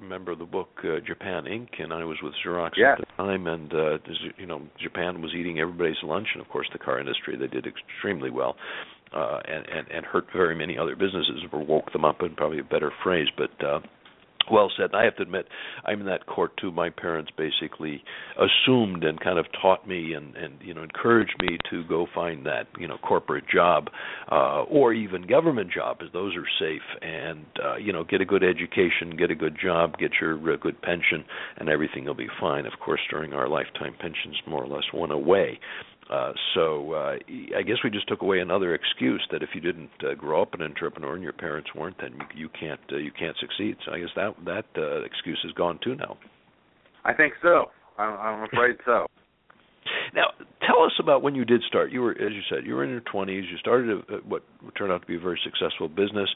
[0.00, 1.82] remember the book uh, Japan Inc.
[1.82, 2.98] And I was with Xerox Yes.
[3.00, 3.98] at the time, and uh,
[4.36, 7.66] you know Japan was eating everybody's lunch, and of course the car industry they did
[7.66, 8.54] extremely well,
[9.14, 12.58] uh, and and and hurt very many other businesses or woke them up, in probably
[12.58, 13.66] a better phrase, but.
[13.66, 13.80] uh
[14.50, 14.90] well said.
[14.94, 15.46] I have to admit,
[15.84, 16.70] I'm in that court too.
[16.70, 18.02] My parents basically
[18.36, 22.46] assumed and kind of taught me and and you know encouraged me to go find
[22.46, 23.88] that you know corporate job
[24.30, 28.24] uh, or even government job, as those are safe, and uh, you know get a
[28.24, 31.24] good education, get a good job, get your uh, good pension,
[31.58, 32.66] and everything will be fine.
[32.66, 35.58] Of course, during our lifetime, pensions more or less went away.
[36.10, 37.16] Uh, so uh,
[37.56, 40.54] I guess we just took away another excuse that if you didn't uh, grow up
[40.54, 43.76] an entrepreneur and your parents weren't, then you, you can't uh, you can't succeed.
[43.84, 46.18] So I guess that that uh, excuse is gone too now.
[47.04, 47.66] I think so.
[47.98, 49.06] I'm, I'm afraid so.
[50.14, 50.26] Now,
[50.66, 51.90] tell us about when you did start.
[51.90, 53.50] You were, as you said, you were in your 20s.
[53.50, 54.42] You started a, what
[54.76, 56.28] turned out to be a very successful business.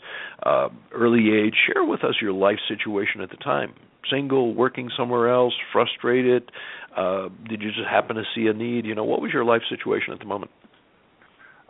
[0.45, 1.55] Uh, early age.
[1.73, 3.75] Share with us your life situation at the time.
[4.11, 6.51] Single, working somewhere else, frustrated.
[6.97, 8.87] Uh, did you just happen to see a need?
[8.87, 10.51] You know, what was your life situation at the moment?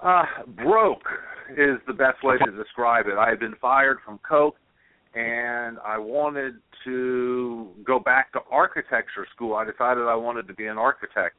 [0.03, 0.25] Uh,
[0.63, 1.09] broke
[1.51, 3.19] is the best way to describe it.
[3.19, 4.57] I had been fired from Coke,
[5.15, 9.55] and I wanted to go back to architecture school.
[9.55, 11.35] I decided I wanted to be an architect.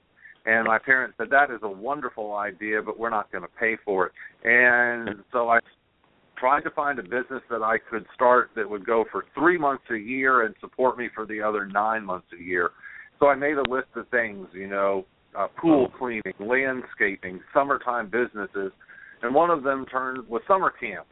[0.46, 3.78] And my parents said that is a wonderful idea, but we're not going to pay
[3.84, 4.14] for it.
[4.44, 5.60] And so I
[6.38, 9.84] tried to find a business that I could start that would go for three months
[9.92, 12.72] a year and support me for the other nine months a year.
[13.20, 15.06] So I made a list of things, you know,
[15.38, 18.72] uh, pool cleaning, landscaping, summertime businesses,
[19.22, 21.10] and one of them turned was summer camps.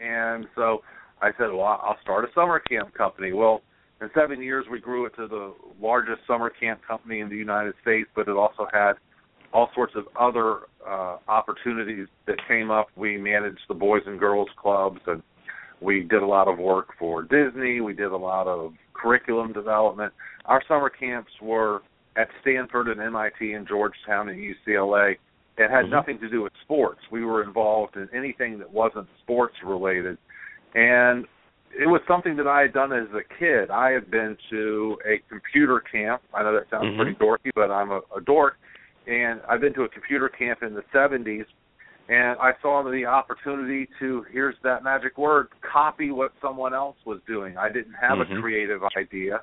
[0.00, 0.82] And so
[1.20, 3.32] I said, well, I'll start a summer camp company.
[3.32, 3.62] Well,
[4.00, 7.74] in seven years, we grew it to the largest summer camp company in the United
[7.82, 8.92] States, but it also had
[9.52, 12.88] all sorts of other uh, opportunities that came up.
[12.96, 15.22] We managed the Boys and Girls Clubs, and
[15.80, 17.80] we did a lot of work for Disney.
[17.80, 20.12] We did a lot of curriculum development.
[20.44, 21.82] Our summer camps were
[22.16, 25.16] at Stanford and MIT and Georgetown and UCLA.
[25.56, 25.90] It had Mhm.
[25.90, 27.00] nothing to do with sports.
[27.10, 30.18] We were involved in anything that wasn't sports related.
[30.74, 31.26] And
[31.76, 33.70] it was something that I had done as a kid.
[33.70, 36.22] I had been to a computer camp.
[36.34, 36.96] I know that sounds Mhm.
[36.96, 38.56] pretty dorky, but I'm a, a dork.
[39.06, 41.46] And I've been to a computer camp in the 70s,
[42.08, 47.20] and I saw the opportunity to, here's that magic word, copy what someone else was
[47.26, 47.58] doing.
[47.58, 48.38] I didn't have Mhm.
[48.38, 49.42] a creative idea.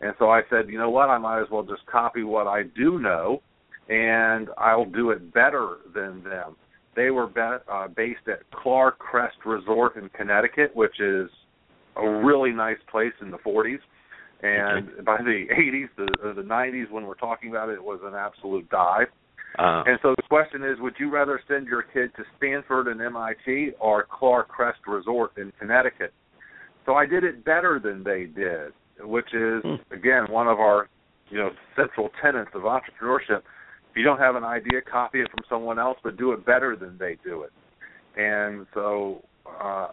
[0.00, 2.64] And so I said, you know what, I might as well just copy what I
[2.64, 3.42] do know,
[3.88, 6.56] and I'll do it better than them.
[6.94, 11.30] They were be- uh, based at Clark Crest Resort in Connecticut, which is
[11.96, 13.80] a really nice place in the 40s.
[14.42, 18.14] And by the 80s, the the 90s, when we're talking about it, it was an
[18.14, 19.08] absolute dive.
[19.58, 23.00] Uh, And so the question is, would you rather send your kid to Stanford and
[23.00, 26.12] MIT or Clark Crest Resort in Connecticut?
[26.84, 29.76] So I did it better than they did, which is Hmm.
[29.90, 30.88] again one of our,
[31.30, 33.42] you know, central tenets of entrepreneurship.
[33.90, 36.76] If you don't have an idea, copy it from someone else, but do it better
[36.76, 37.52] than they do it.
[38.16, 39.22] And so
[39.60, 39.88] uh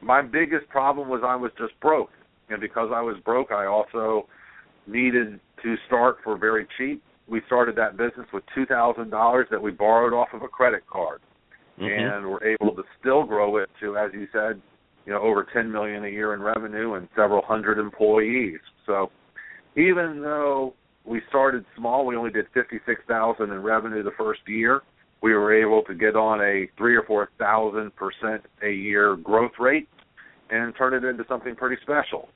[0.00, 2.10] my biggest problem was I was just broke.
[2.48, 4.28] And because I was broke, I also
[4.86, 7.02] needed to start for very cheap.
[7.28, 10.86] We started that business with two thousand dollars that we borrowed off of a credit
[10.86, 11.20] card,
[11.80, 11.86] mhm.
[11.86, 14.60] and were able to still grow it to, as you said,
[15.04, 18.58] you know, over ten million a year in revenue and several hundred employees.
[18.86, 19.10] So,
[19.76, 24.40] even though we started small, we only did fifty six thousand in revenue the first
[24.46, 24.82] year.
[25.22, 29.58] We were able to get on a three or four thousand percent a year growth
[29.58, 29.88] rate
[30.50, 32.28] and turn it into something pretty special.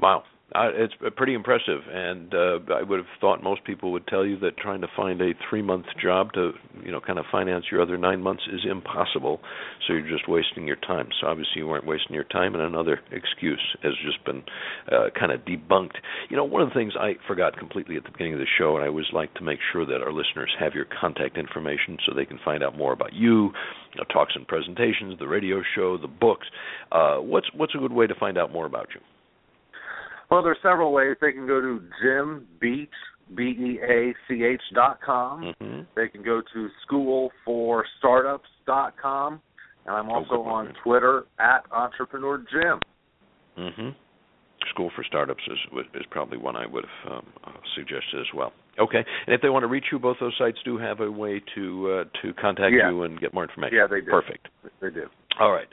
[0.00, 0.24] Wow.
[0.52, 4.36] Uh, it's pretty impressive, and uh, I would have thought most people would tell you
[4.40, 6.52] that trying to find a three-month job to,
[6.84, 9.40] you know, kind of finance your other nine months is impossible.
[9.86, 11.08] So you're just wasting your time.
[11.20, 14.42] So obviously you weren't wasting your time, and another excuse has just been
[14.90, 15.98] uh, kind of debunked.
[16.30, 18.74] You know, one of the things I forgot completely at the beginning of the show,
[18.74, 22.12] and I always like to make sure that our listeners have your contact information so
[22.12, 23.52] they can find out more about you,
[23.94, 26.48] you know, talks and presentations, the radio show, the books.
[26.90, 29.00] Uh, what's what's a good way to find out more about you?
[30.30, 31.16] Well, there's several ways.
[31.20, 32.88] They can go to Jim Beach,
[33.34, 35.42] B E A C H dot com.
[35.60, 35.80] Mm-hmm.
[35.96, 39.40] They can go to School for Startups dot com,
[39.86, 40.68] and I'm Oh, also one.
[40.68, 42.80] on Twitter at Entrepreneur Jim.
[43.58, 43.88] Mm-hmm.
[44.70, 45.58] School for Startups is
[45.94, 48.52] is probably one I would have um, uh, suggested as well.
[48.78, 51.42] Okay, and if they want to reach you, both those sites do have a way
[51.54, 52.90] to uh, to contact Yeah.
[52.90, 53.76] you and get more information.
[53.76, 54.10] Yeah, they do.
[54.10, 54.48] Perfect.
[54.80, 55.06] They do.
[55.40, 55.66] All right,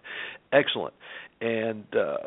[0.52, 0.94] excellent.
[1.42, 2.18] And uh,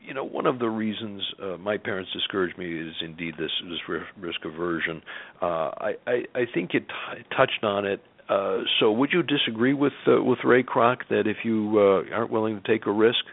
[0.00, 3.98] you know, one of the reasons uh, my parents discouraged me is indeed this this
[4.16, 5.02] risk aversion.
[5.40, 8.00] Uh, I, I I think it t- touched on it.
[8.28, 12.30] Uh, so, would you disagree with uh, with Ray Kroc that if you uh, aren't
[12.30, 13.24] willing to take a risk,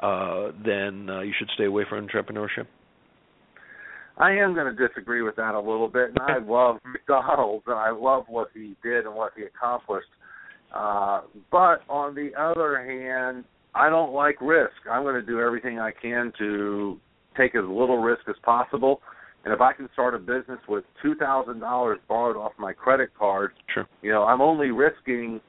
[0.00, 2.66] uh, then uh, you should stay away from entrepreneurship?
[4.18, 7.76] I am going to disagree with that a little bit, and I love McDonald's and
[7.76, 10.08] I love what he did and what he accomplished.
[10.74, 14.74] Uh, but on the other hand, I don't like risk.
[14.90, 16.98] I'm going to do everything I can to
[17.36, 19.00] take as little risk as possible.
[19.44, 23.10] And if I can start a business with two thousand dollars borrowed off my credit
[23.18, 23.86] card, Sure.
[24.02, 25.40] you know, I'm only risking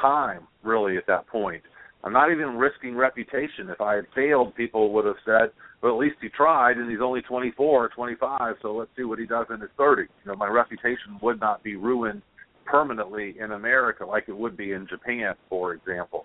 [0.00, 1.62] time really at that point.
[2.04, 3.68] I'm not even risking reputation.
[3.68, 5.50] If I had failed, people would have said,
[5.82, 9.18] "Well, at least he tried, and he's only 24 or 25, so let's see what
[9.18, 12.22] he does in his 30." You know, my reputation would not be ruined
[12.64, 16.24] permanently in America like it would be in Japan, for example.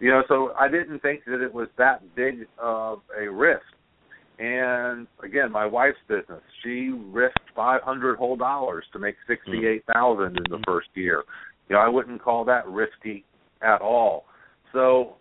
[0.00, 3.62] You know, so I didn't think that it was that big of a risk.
[4.38, 10.58] And again, my wife's business, she risked 500 whole dollars to make 68,000 in the
[10.66, 11.22] first year.
[11.68, 13.24] You know, I wouldn't call that risky
[13.62, 14.24] at all.
[14.72, 15.14] So,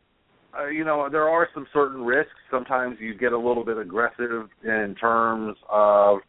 [0.60, 2.32] uh, you know, there are some certain risks.
[2.50, 6.20] Sometimes you get a little bit aggressive in terms of,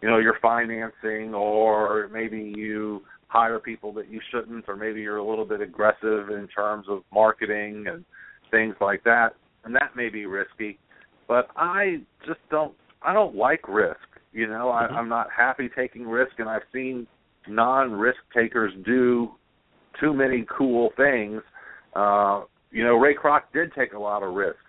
[0.00, 3.02] you know, your financing, or maybe you
[3.34, 7.02] hire people that you shouldn't, or maybe you're a little bit aggressive in terms of
[7.12, 8.04] marketing and
[8.52, 9.30] things like that,
[9.64, 10.78] and that may be risky.
[11.26, 12.74] But I just don't.
[13.02, 13.98] I don't like risk.
[14.32, 14.96] You know, I, Mhm.
[14.96, 17.06] I'm not happy taking risk, and I've seen
[17.48, 19.34] non-risk takers do
[20.00, 21.42] too many cool things.
[21.94, 24.60] Uh, you know, Ray Kroc did take a lot of risks.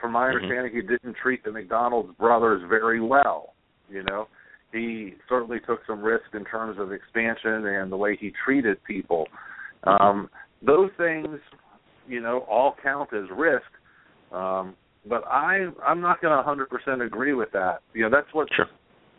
[0.00, 0.34] From my Mhm.
[0.34, 3.54] understanding, he didn't treat the McDonald's brothers very well.
[3.88, 4.28] You know,
[4.74, 9.28] he certainly took some risk in terms of expansion and the way he treated people.
[9.84, 10.28] Um,
[10.66, 11.38] those things,
[12.08, 13.64] you know, all count as risk.
[14.32, 14.74] Um,
[15.08, 17.80] but I, I'm not going to 100% agree with that.
[17.92, 18.66] You know, that's what's Sure.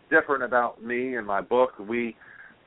[0.10, 1.72] different about me and my book.
[1.80, 2.16] We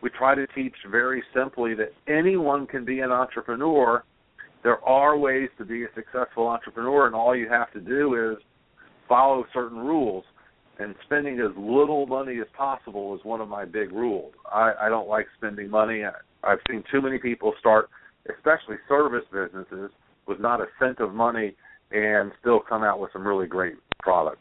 [0.00, 4.04] we try to teach very simply that anyone can be an entrepreneur.
[4.62, 8.38] There are ways to be a successful entrepreneur, and all you have to do is
[9.08, 10.24] follow certain rules.
[10.78, 14.32] And spending as little money as possible is one of my big rules.
[14.52, 16.04] I, I don't like spending money.
[16.04, 16.12] I,
[16.44, 17.88] I've seen too many people start,
[18.30, 19.90] especially service businesses,
[20.26, 21.56] with not a cent of money
[21.90, 24.40] and still come out with some really great products.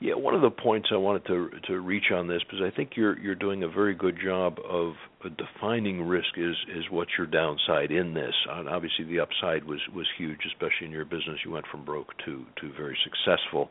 [0.00, 2.90] Yeah, one of the points I wanted to to reach on this because I think
[2.94, 4.92] you're you're doing a very good job of
[5.36, 8.34] defining risk is is what's your downside in this.
[8.48, 11.38] And obviously, the upside was was huge, especially in your business.
[11.44, 13.70] You went from broke to to very successful.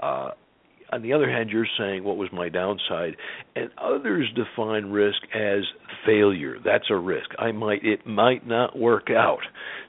[0.00, 0.30] Uh,
[0.92, 3.16] on the other hand, you're saying what was my downside,
[3.54, 5.62] and others define risk as
[6.04, 6.56] failure.
[6.64, 7.30] That's a risk.
[7.38, 9.40] I might it might not work out.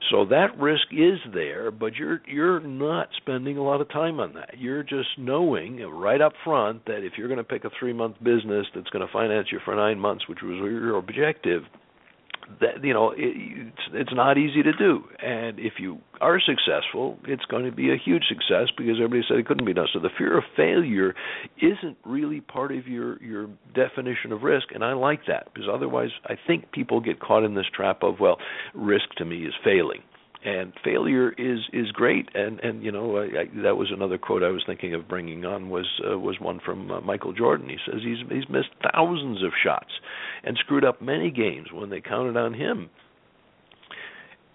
[0.09, 4.33] So that risk is there, but you're you're not spending a lot of time on
[4.33, 4.55] that.
[4.57, 8.65] You're just knowing right up front that if you're going to pick a 3-month business
[8.73, 11.63] that's going to finance you for 9 months, which was your objective,
[12.61, 15.03] that you know it, it's it's not easy to do.
[15.19, 19.37] And if you are successful it's going to be a huge success because everybody said
[19.37, 19.87] it couldn't be done.
[19.93, 21.13] So the fear of failure
[21.61, 24.69] isn't really part of your your definition of risk.
[24.73, 28.19] And i like that because otherwise i think people get caught in this trap of
[28.19, 28.37] well
[28.73, 30.01] risk to me is failing
[30.45, 32.29] and failure is is great.
[32.33, 35.45] And and you know I, I, that was another quote I was thinking of bringing
[35.45, 37.69] on was uh, was one from uh, Michael Jordan.
[37.69, 39.91] He says he's he's missed thousands of shots
[40.43, 42.89] and screwed up many games when they counted on him.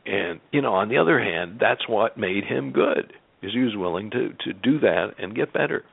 [0.07, 3.77] And you know on the other hand that's what made him good because he was
[3.77, 5.85] willing to to do that and get better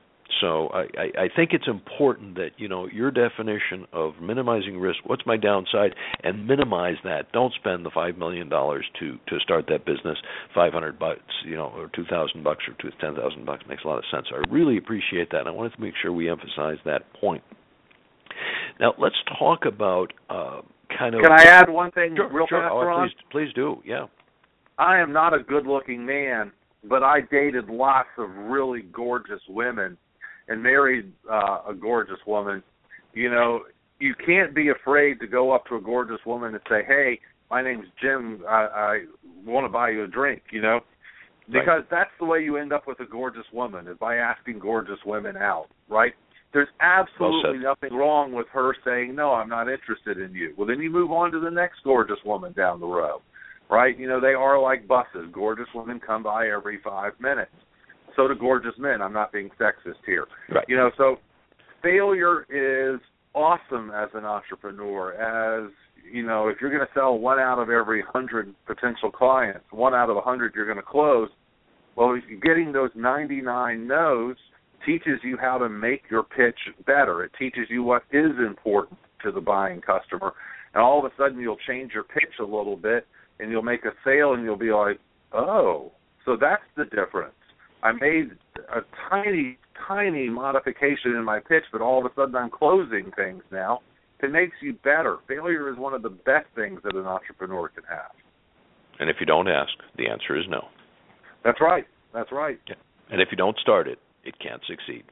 [0.42, 5.00] so I, I, I think it's important that you know your definition of minimizing risk.
[5.06, 7.32] What's my downside, and minimize that.
[7.32, 10.18] Don't spend the five million dollars to to start that business.
[10.54, 13.84] Five hundred bucks, you know, or two thousand bucks, or two ten thousand bucks makes
[13.84, 14.28] a lot of sense.
[14.34, 15.40] I really appreciate that.
[15.40, 17.44] And I wanted to make sure we emphasize that point.
[18.80, 20.62] Now let's talk about uh,
[20.98, 21.22] kind of.
[21.22, 22.62] Can I add one thing sure, real sure.
[22.62, 23.10] fast, oh, Ron?
[23.10, 23.82] Please, please do.
[23.86, 24.06] Yeah.
[24.78, 26.54] I am not a good-looking man,
[26.86, 29.98] but I dated lots of really gorgeous women
[30.50, 32.62] and married uh, a gorgeous woman.
[33.14, 33.62] You know,
[34.00, 37.20] you can't be afraid to go up to a gorgeous woman and say, "Hey,
[37.50, 38.44] my name's Jim.
[38.48, 39.00] I, I
[39.46, 40.80] want to buy you a drink." You know,
[41.48, 41.90] because Right.
[41.90, 45.38] that's the way you end up with a gorgeous woman is by asking gorgeous women
[45.38, 46.14] out, right?
[46.52, 50.66] There's absolutely Well nothing wrong with her saying, "No, I'm not interested in you." Well,
[50.68, 53.22] then you move on to the next gorgeous woman down the road,
[53.70, 53.96] right?
[53.98, 55.30] You know, they are like buses.
[55.32, 57.52] Gorgeous women come by every five minutes.
[58.20, 59.02] So do gorgeous men.
[59.02, 60.28] I'm not being sexist here.
[60.54, 60.66] Right.
[60.68, 61.18] You know, so
[61.82, 63.00] failure is
[63.34, 65.14] awesome as an entrepreneur.
[65.14, 65.72] As
[66.12, 69.94] you know, if you're going to sell one out of every hundred potential clients, one
[69.94, 71.30] out of a hundred you're going to close.
[71.96, 74.36] Well, getting those 99 no's
[74.86, 77.24] teaches you how to make your pitch better.
[77.24, 80.34] It teaches you what is important to the buying customer,
[80.74, 83.08] and all of a sudden you'll change your pitch a little bit,
[83.40, 85.00] and you'll make a sale, and you'll be like,
[85.34, 85.92] oh,
[86.26, 87.34] so that's the difference.
[87.84, 88.32] I made
[88.74, 89.58] a tiny,
[89.88, 93.80] tiny modification in my pitch, but all of a sudden I'm closing things now.
[94.22, 95.18] It makes you better.
[95.28, 98.12] Failure is one of the best things that an entrepreneur can have.
[99.00, 100.66] And if you don't ask, the answer is no.
[101.44, 101.86] That's right.
[102.14, 102.60] That's right.
[103.12, 105.04] And if you don't start it, it can't succeed.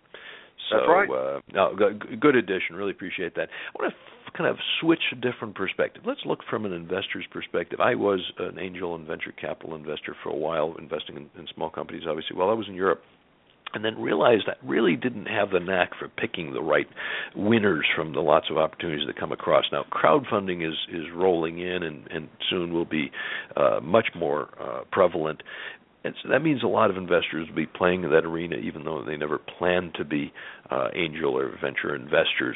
[0.70, 1.10] So, That's right.
[1.10, 2.76] uh, no, good addition.
[2.76, 3.48] Really appreciate that.
[3.48, 4.00] I want to
[4.36, 6.04] kind of switch a different perspective.
[6.06, 7.80] Let's look from an investor's perspective.
[7.80, 11.70] I was an angel and venture capital investor for a while, investing in, in small
[11.70, 13.02] companies, obviously, while I was in Europe.
[13.74, 16.88] And then realized that really didn't have the knack for picking the right
[17.36, 19.66] winners from the lots of opportunities that come across.
[19.74, 23.12] Now, crowdfunding is is rolling in, and, and soon will be
[23.58, 25.44] uh, much more uh, prevalent.
[26.06, 28.86] And so that means a lot of investors will be playing in that arena, even
[28.86, 30.32] though they never planned to be
[30.72, 32.56] uh, angel or venture investors.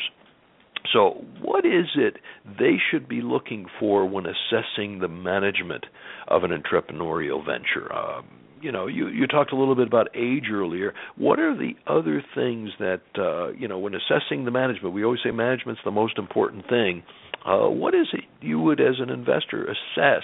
[0.92, 5.86] So, what is it they should be looking for when assessing the management
[6.28, 7.94] of an entrepreneurial venture?
[7.94, 8.26] Um,
[8.62, 10.94] you know, you you talked a little bit about age earlier.
[11.18, 14.94] What are the other things that uh, you know when assessing the management?
[14.94, 17.04] We always say management's the most important thing.
[17.46, 20.24] Uh, what is it you would, as an investor, assess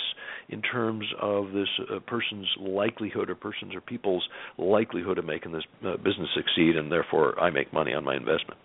[0.49, 4.27] in terms of this uh, person's likelihood, or person's or people's
[4.57, 8.59] likelihood of making this uh, business succeed, and therefore I make money on my investment?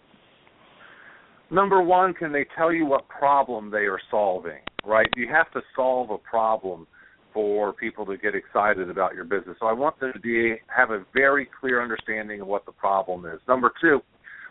[1.53, 4.61] Number one, can they tell you what problem they are solving?
[4.87, 5.07] Right?
[5.17, 6.87] You have to solve a problem
[7.35, 9.59] for people to get excited about your business.
[9.61, 13.27] So I want them to be have a very clear understanding of what the problem
[13.27, 13.39] is.
[13.47, 14.01] Number two,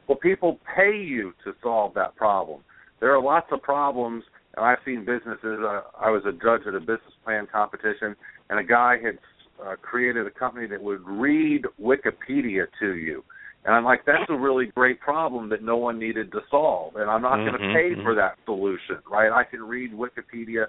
[0.08, 2.62] will people pay you to solve that problem?
[2.99, 4.24] There are lots of problems,
[4.56, 5.60] and I've seen businesses.
[5.60, 8.16] Uh, I was a judge at a business plan competition,
[8.52, 9.18] and a guy had
[9.64, 13.24] uh, created a company that would read Wikipedia to you.
[13.64, 17.09] And I'm like, that's a really great problem that no one needed to solve, and
[17.09, 18.03] I'm not going to pay mhm.
[18.03, 19.32] for that solution, right?
[19.32, 20.66] I can read Wikipedia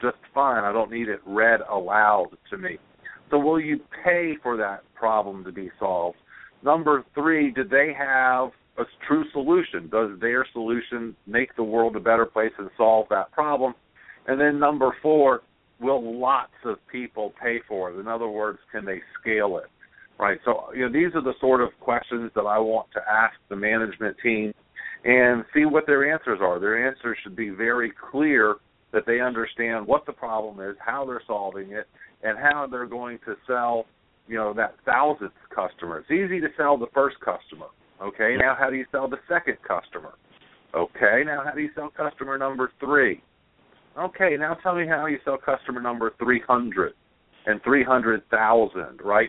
[0.00, 0.64] just fine.
[0.64, 2.78] I don't need it read aloud to me.
[3.30, 6.16] So will you pay for that problem to be solved?
[6.64, 9.88] Number three, did they have a true solution?
[9.90, 13.74] Does their solution make the world a better place and solve that problem?
[14.26, 15.42] And then number four,
[15.80, 17.98] will lots of people pay for it?
[17.98, 19.70] In other words, can they scale it?
[20.18, 20.38] Right.
[20.44, 23.56] So you know these are the sort of questions that I want to ask the
[23.56, 24.52] management team
[25.04, 26.60] and see what their answers are.
[26.60, 28.56] Their answers should be very clear
[28.92, 31.88] that they understand what the problem is, how they're solving it,
[32.22, 33.86] and how they're going to sell,
[34.28, 35.98] you know, that thousandth customer.
[35.98, 37.66] It's easy to sell the first customer.
[38.00, 40.14] Okay, now how do you sell the second customer?
[40.74, 43.22] Okay, now how do you sell customer number three?
[43.98, 46.92] Okay, now tell me how you sell customer number 300
[47.46, 49.28] and 300,000, right?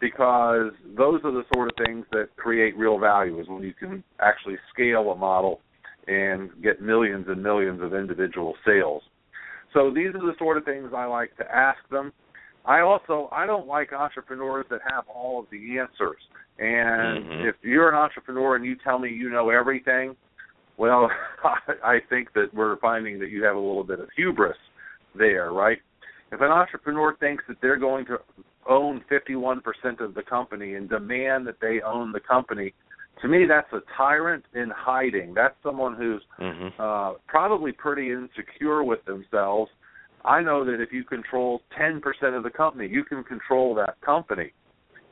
[0.00, 4.02] Because those are the sort of things that create real value is when you can
[4.20, 5.60] actually scale a model
[6.08, 9.02] and get millions and millions of individual sales.
[9.74, 12.12] So these are the sort of things I like to ask them.
[12.64, 16.20] I also I don't like entrepreneurs that have all of the answers.
[16.58, 17.44] And Mhm.
[17.44, 20.16] if you're an entrepreneur and you tell me you know everything,
[20.76, 21.10] well,
[21.84, 24.58] I think that we're finding that you have a little bit of hubris
[25.14, 25.80] there, right?
[26.32, 28.20] If an entrepreneur thinks that they're going to
[28.68, 32.72] own 51% of the company and demand that they own the company,
[33.22, 35.34] to me that's a tyrant in hiding.
[35.34, 36.72] That's someone who's Mhm.
[36.78, 39.70] uh, probably pretty insecure with themselves.
[40.24, 44.52] I know that if you control 10% of the company, you can control that company.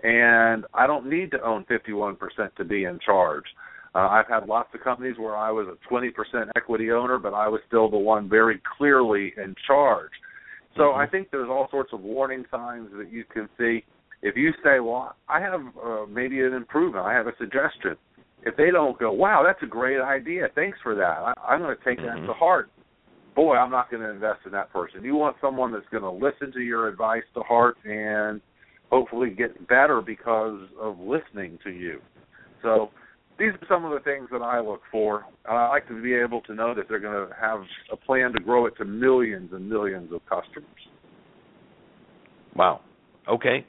[0.05, 3.53] and I don't need to own 51% to be in charge.
[3.96, 7.49] Uh, I've had lots of companies where I was a 20% equity owner, but I
[7.49, 10.12] was still the one very clearly in charge.
[10.77, 11.01] So mm-hmm.
[11.01, 13.85] I think there's all sorts of warning signs that you can see.
[14.23, 17.97] If you say, "Well, I have uh, maybe an improvement, I have a suggestion,"
[18.43, 21.77] if they don't go, "Wow, that's a great idea, thanks for that," I, I'm going
[21.77, 22.21] to take mm-hmm.
[22.21, 22.71] that to heart.
[23.35, 25.05] Boy, I'm not going to invest in that person.
[25.05, 28.41] You want someone that's going to listen to your advice to heart and
[28.91, 32.01] hopefully get better because of listening to you.
[32.62, 32.91] So
[33.39, 35.24] these are some of the things that I look for.
[35.49, 37.61] And I like to be able to know that they're going to have
[37.93, 40.66] a plan to grow it to millions and millions of customers.
[42.57, 42.80] Wow.
[43.29, 43.66] Okay,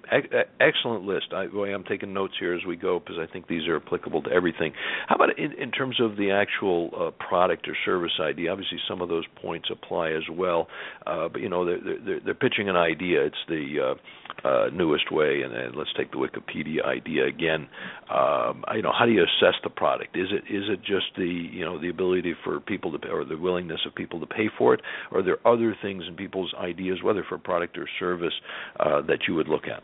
[0.62, 1.28] excellent list.
[1.34, 4.30] I, I'm taking notes here as we go because I think these are applicable to
[4.32, 4.72] everything.
[5.07, 8.51] How about in, in terms of the actual uh, product or service idea?
[8.51, 10.68] Obviously, some of those points apply as well.
[11.05, 13.26] Uh, but you know, they're, they're, they're pitching an idea.
[13.26, 13.95] It's the
[14.43, 17.68] uh, uh, newest way, and, and let's take the Wikipedia idea again.
[18.10, 20.16] Um, you know, how do you assess the product?
[20.16, 23.26] Is it is it just the you know the ability for people to pay, or
[23.26, 24.82] the willingness of people to pay for it,
[25.12, 28.34] or are there other things in people's ideas, whether for product or service,
[28.80, 29.84] uh, that you would look at?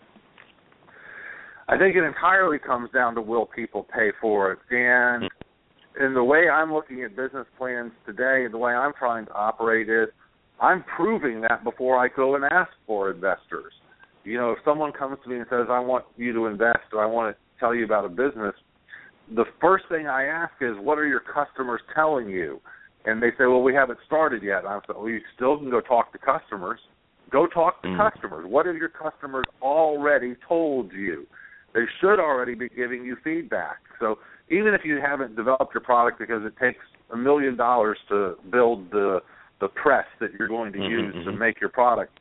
[1.67, 4.59] I think it entirely comes down to will people pay for it.
[4.69, 6.05] And mm-hmm.
[6.05, 9.89] in the way I'm looking at business plans today, the way I'm trying to operate
[9.89, 10.09] is
[10.61, 13.73] I'm proving that before I go and ask for investors.
[14.23, 17.03] You know, if someone comes to me and says, I want you to invest or
[17.03, 18.53] I want to tell you about a business,
[19.35, 22.59] the first thing I ask is, what are your customers telling you?
[23.05, 24.65] And they say, well, we haven't started yet.
[24.65, 26.79] I say, well, you still can go talk to customers.
[27.31, 28.11] Go talk to mm.
[28.11, 28.45] customers.
[28.47, 31.25] What have your customers already told you?
[31.73, 33.77] They should already be giving you feedback.
[33.99, 34.19] So
[34.49, 38.91] even if you haven't developed your product because it takes a million dollars to build
[38.91, 39.19] the
[39.61, 41.29] the press that you're going to mm-hmm, use mm-hmm.
[41.29, 42.19] to make your product,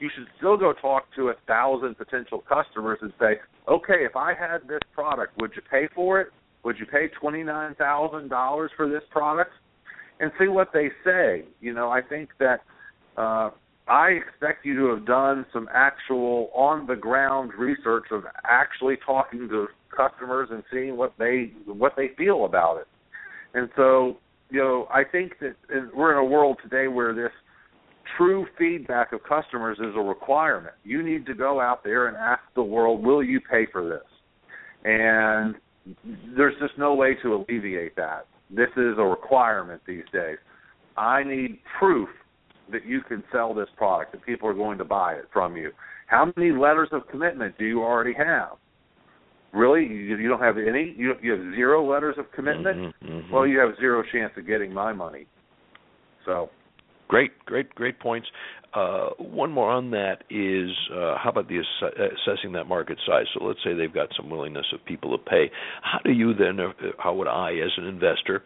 [0.00, 4.34] you should still go talk to a thousand potential customers and say, okay, if I
[4.34, 6.28] had this product, would you pay for it?
[6.64, 9.50] Would you pay twenty nine thousand dollars for this product?
[10.20, 11.44] And see what they say.
[11.60, 12.60] You know, I think that
[13.16, 13.50] uh,
[13.86, 19.48] I expect you to have done some actual on the ground research of actually talking
[19.48, 22.88] to customers and seeing what they what they feel about it.
[23.52, 24.16] And so,
[24.50, 25.54] you know, I think that
[25.94, 27.30] we're in a world today where this
[28.16, 30.74] true feedback of customers is a requirement.
[30.82, 34.06] You need to go out there and ask the world, "Will you pay for this?"
[34.84, 35.56] And
[36.36, 38.26] there's just no way to alleviate that.
[38.50, 40.38] This is a requirement these days.
[40.96, 42.08] I need proof
[42.72, 45.70] that you can sell this product, that people are going to buy it from you.
[46.06, 48.56] How many letters of commitment do you already have?
[49.52, 50.94] Really, you, you don't have any.
[50.96, 52.76] You, you have zero letters of commitment.
[52.76, 53.32] Mm-hmm, mm-hmm.
[53.32, 55.26] Well, you have zero chance of getting my money.
[56.26, 56.50] So,
[57.08, 58.26] great, great, great points.
[58.74, 61.92] Uh, one more on that is uh, how about the ass-
[62.26, 63.26] assessing that market size?
[63.32, 65.48] So let's say they've got some willingness of people to pay.
[65.82, 68.42] How do you then, uh, how would I, as an investor,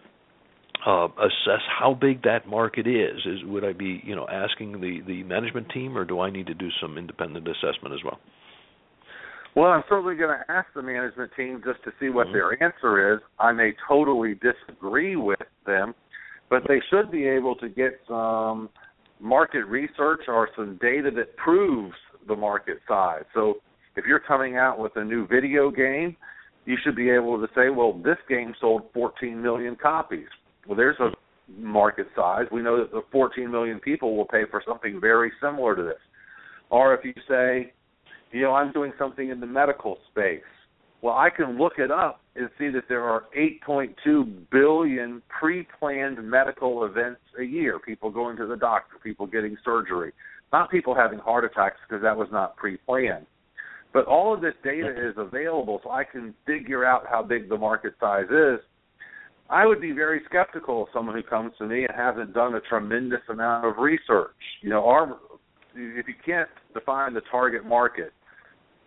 [0.86, 3.18] uh, assess how big that market is?
[3.26, 6.46] Is would I be you know asking the the management team, or do I need
[6.46, 8.18] to do some independent assessment as well?
[9.56, 12.34] Well, I'm certainly going to ask the management team just to see what mm-hmm.
[12.34, 13.20] their answer is.
[13.40, 15.94] I may totally disagree with them,
[16.48, 18.68] but they should be able to get some
[19.20, 21.96] market research or some data that proves
[22.28, 23.24] the market size.
[23.34, 23.54] So
[23.96, 26.16] if you're coming out with a new video game,
[26.66, 30.28] you should be able to say, well, this game sold 14 million copies
[30.68, 31.10] well, there's a
[31.58, 32.44] market size.
[32.52, 35.98] We know that the 14 million people will pay for something very similar to this.
[36.70, 37.72] Or if you say,
[38.30, 40.42] you know, I'm doing something in the medical space,
[41.00, 46.84] well, I can look it up and see that there are 8.2 billion pre-planned medical
[46.84, 47.78] events a year.
[47.78, 50.12] People going to the doctor, people getting surgery,
[50.52, 53.26] not people having heart attacks because that was not pre-planned.
[53.94, 57.56] But all of this data is available, so I can figure out how big the
[57.56, 58.60] market size is
[59.50, 62.60] I would be very skeptical of someone who comes to me and hasn't done a
[62.60, 64.30] tremendous amount of research.
[64.62, 65.18] You know, our
[65.74, 68.12] if you can't define the target market,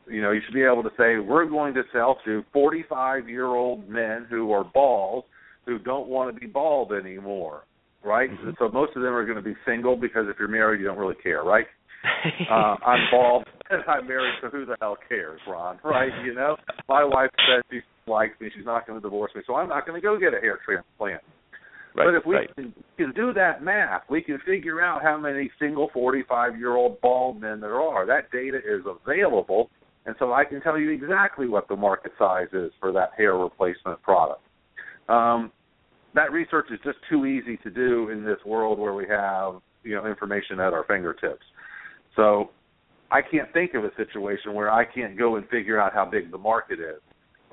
[0.08, 4.28] you know, you should be able to say we're going to sell to 45-year-old men
[4.30, 5.24] who are bald
[5.66, 7.64] who don't want to be bald anymore,
[8.04, 8.30] right?
[8.30, 8.52] Mm-hmm.
[8.60, 10.98] So most of them are going to be single because if you're married, you don't
[10.98, 11.66] really care, right?
[12.52, 15.80] uh, I'm bald and I'm married, so who the hell cares, Ron?
[15.84, 16.12] Right?
[16.26, 16.58] You know,
[16.90, 19.86] my wife said she likes me, she's not going to divorce me, so I'm not
[19.86, 21.22] going to go get a hair transplant.
[21.94, 22.56] Right, but if we right.
[22.56, 27.02] can, can do that math, we can figure out how many single 45 year old
[27.02, 28.06] bald men there are.
[28.06, 29.70] That data is available,
[30.06, 33.36] and so I can tell you exactly what the market size is for that hair
[33.38, 34.42] replacement product.
[35.10, 35.52] Um,
[36.16, 39.96] that research is just too easy to do in this world where we have you
[39.96, 41.44] know information at our fingertips.
[42.16, 42.52] So
[43.12, 46.32] I can't think of a situation where I can't go and figure out how big
[46.32, 47.02] the market is.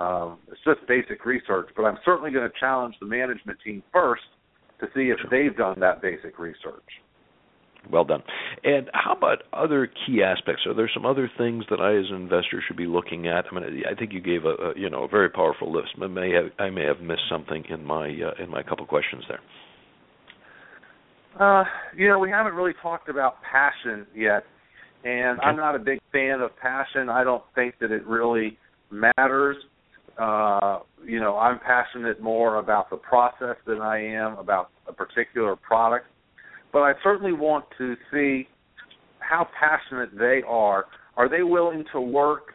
[0.00, 4.22] Um, it's just basic research, but I'm certainly going to challenge the management team first
[4.80, 6.84] to see if they've done that basic research.
[7.90, 8.22] Well done.
[8.64, 10.62] And how about other key aspects?
[10.66, 13.46] Are there some other things that I, as an investor, should be looking at?
[13.50, 15.90] I mean, I think you gave a, a you know a very powerful list.
[16.02, 19.24] I may have I may have missed something in my uh, in my couple questions
[19.28, 19.40] there.
[21.38, 21.64] Uh,
[21.96, 24.44] you know, we haven't really talked about passion yet,
[25.04, 25.46] and okay.
[25.46, 27.08] I'm not a big fan of passion.
[27.08, 28.58] I don't think that it really
[28.90, 29.56] matters.
[30.18, 35.54] Uh, you know, I'm passionate more about the process than I am about a particular
[35.54, 36.06] product
[36.72, 38.48] but I certainly want to see
[39.20, 40.86] how passionate they are.
[41.16, 42.54] Are they willing to work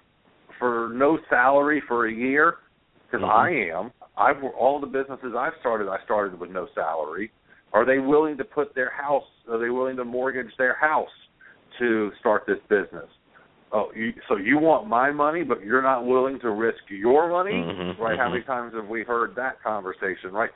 [0.59, 2.55] for no salary for a year?
[3.05, 3.75] Because mm-hmm.
[3.75, 3.91] I am.
[4.15, 7.31] I've all the businesses I've started, I started with no salary.
[7.73, 9.23] Are they willing to put their house?
[9.49, 11.09] Are they willing to mortgage their house
[11.79, 13.09] to start this business?
[13.73, 17.53] Oh, you, so you want my money, but you're not willing to risk your money,
[17.53, 18.11] mm-hmm, right?
[18.11, 18.21] Mm-hmm.
[18.21, 20.51] How many times have we heard that conversation, right?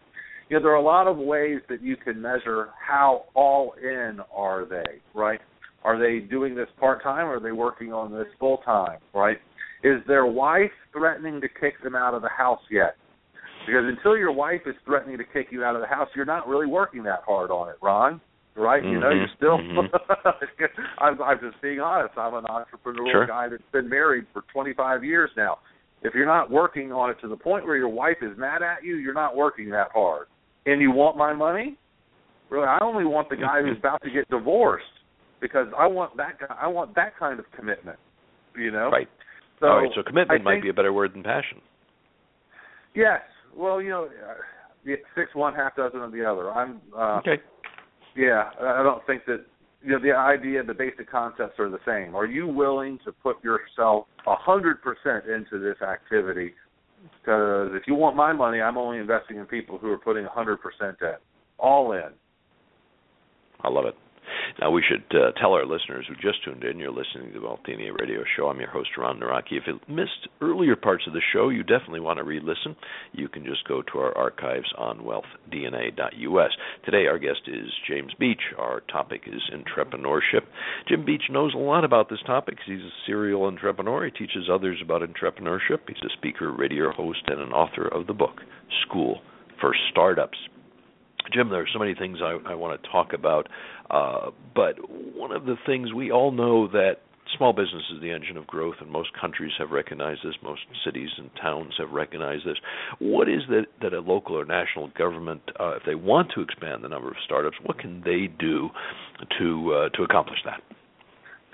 [0.50, 4.20] you know, there are a lot of ways that you can measure how all in
[4.34, 5.42] are they, right?
[5.84, 9.38] Are they doing this part time or are they working on this full time, right?
[9.84, 12.96] Is their wife threatening to kick them out of the house yet?
[13.66, 16.48] Because until your wife is threatening to kick you out of the house, you're not
[16.48, 18.22] really working that hard on it, Ron.
[18.58, 18.82] Right?
[18.82, 18.92] Mm-hmm.
[18.92, 19.58] You know, you're still.
[19.60, 20.66] Mm-hmm.
[21.00, 22.18] I'm, I'm just being honest.
[22.18, 23.28] I'm an entrepreneurial sure.
[23.28, 25.60] guy that's been married for 25 years now.
[26.02, 28.84] If you're not working on it to the point where your wife is mad at
[28.84, 30.28] you, you're not working that hard
[30.68, 31.78] and you want my money?
[32.50, 34.86] Really, I only want the guy who's about to get divorced
[35.42, 36.56] because I want that guy.
[36.62, 37.98] I want that kind of commitment.
[38.56, 39.08] You know, right?
[39.60, 39.90] So All right.
[39.96, 41.60] So commitment I might be a better word than passion.
[42.96, 43.22] Yes.
[43.56, 46.52] Well, you know, uh, six one, half dozen of the other.
[46.52, 46.82] I'm.
[46.96, 47.42] Uh, okay.
[48.18, 49.46] Yeah, I don't think that
[49.84, 52.16] you know the idea, the basic concepts are the same.
[52.16, 56.54] Are you willing to put yourself a hundred percent into this activity
[57.22, 60.30] because if you want my money, I'm only investing in people who are putting a
[60.30, 60.96] 100% in,
[61.60, 62.10] all in.
[63.62, 63.96] I love it.
[64.60, 67.46] Now, we should uh, tell our listeners who just tuned in, you're listening to the
[67.46, 68.48] Wealth DNA Radio Show.
[68.48, 69.54] I'm your host, Ron Nawrocki.
[69.54, 72.76] If you missed earlier parts of the show, you definitely want to re listen.
[73.14, 76.52] You can just go to our archives on wealthdna.us.
[76.86, 78.42] Today, our guest is James Beach.
[78.58, 80.46] Our topic is entrepreneurship.
[80.88, 84.06] Jim Beach knows a lot about this topic he's a serial entrepreneur.
[84.06, 85.80] He teaches others about entrepreneurship.
[85.88, 88.42] He's a speaker, radio host, and an author of the book,
[88.88, 89.22] School
[89.60, 90.38] for Startups.
[91.34, 93.48] Jim, there are so many things I, I want to talk about,
[93.90, 94.76] uh, but
[95.16, 96.98] one of the things we all know that
[97.38, 100.36] small business is the engine of growth, and most countries have recognized this.
[100.42, 102.58] Most cities and towns have recognized this.
[103.00, 106.84] What is that that a local or national government, uh, if they want to expand
[106.84, 108.70] the number of startups, what can they do
[109.40, 110.62] to uh, to accomplish that?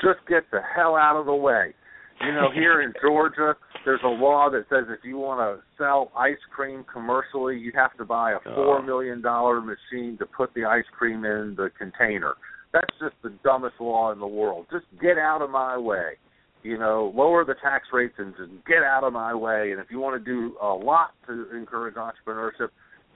[0.01, 1.73] Just get the hell out of the way.
[2.21, 3.55] You know, here in Georgia,
[3.85, 7.95] there's a law that says if you want to sell ice cream commercially, you have
[7.97, 8.55] to buy a Oh.
[8.55, 12.35] four million dollar machine to put the ice cream in the container.
[12.71, 14.67] That's just the dumbest law in the world.
[14.71, 16.13] Just get out of my way.
[16.63, 19.71] You know, lower the tax rates and just get out of my way.
[19.71, 22.69] And if you want to do a lot to encourage entrepreneurship,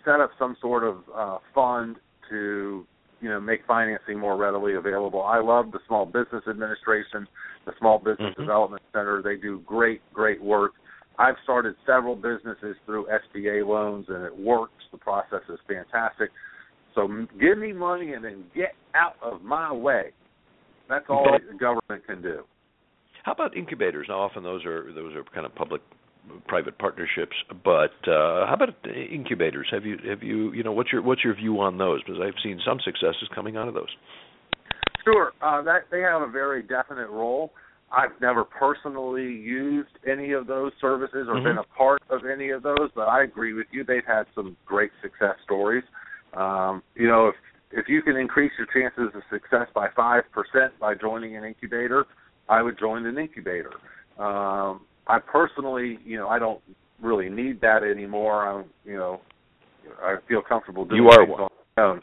[0.03, 1.95] set up some sort of uh, fund
[2.29, 2.85] to
[3.21, 5.23] you know make financing more readily available.
[5.23, 7.27] I love the Small Business Administration,
[7.65, 8.37] the Small Business Mhm.
[8.37, 9.21] Development Center.
[9.21, 10.73] They do great, great work.
[11.19, 14.85] I've started several businesses through SBA loans, and it works.
[14.91, 16.31] The process is fantastic.
[16.93, 17.07] So
[17.39, 20.11] give me money and then get out of my way.
[20.87, 22.45] That's all the government can do.
[23.23, 24.07] How about incubators?
[24.07, 25.81] Now, often those are those are kind of public
[26.47, 29.67] private partnerships, but uh, how about incubators?
[29.71, 32.01] Have you have you you know what's your what's your view on those?
[32.03, 33.89] Because I've seen some successes coming out of those.
[35.03, 37.53] Sure, uh, that they have a very definite role.
[37.91, 41.43] I've never personally used any of those services or Mhm.
[41.43, 43.85] been a part of any of those, but I agree with you.
[43.85, 45.85] They've had some great success stories.
[46.33, 47.35] Um, you know, if
[47.71, 52.05] if you can increase your chances of success by five percent by joining an incubator,
[52.49, 53.71] I would join an incubator.
[54.17, 56.61] Um, I personally, you know, I don't
[57.01, 58.47] really need that anymore.
[58.47, 59.21] I'm, you know,
[60.01, 61.41] I feel comfortable doing You are one.
[61.41, 62.01] on my own.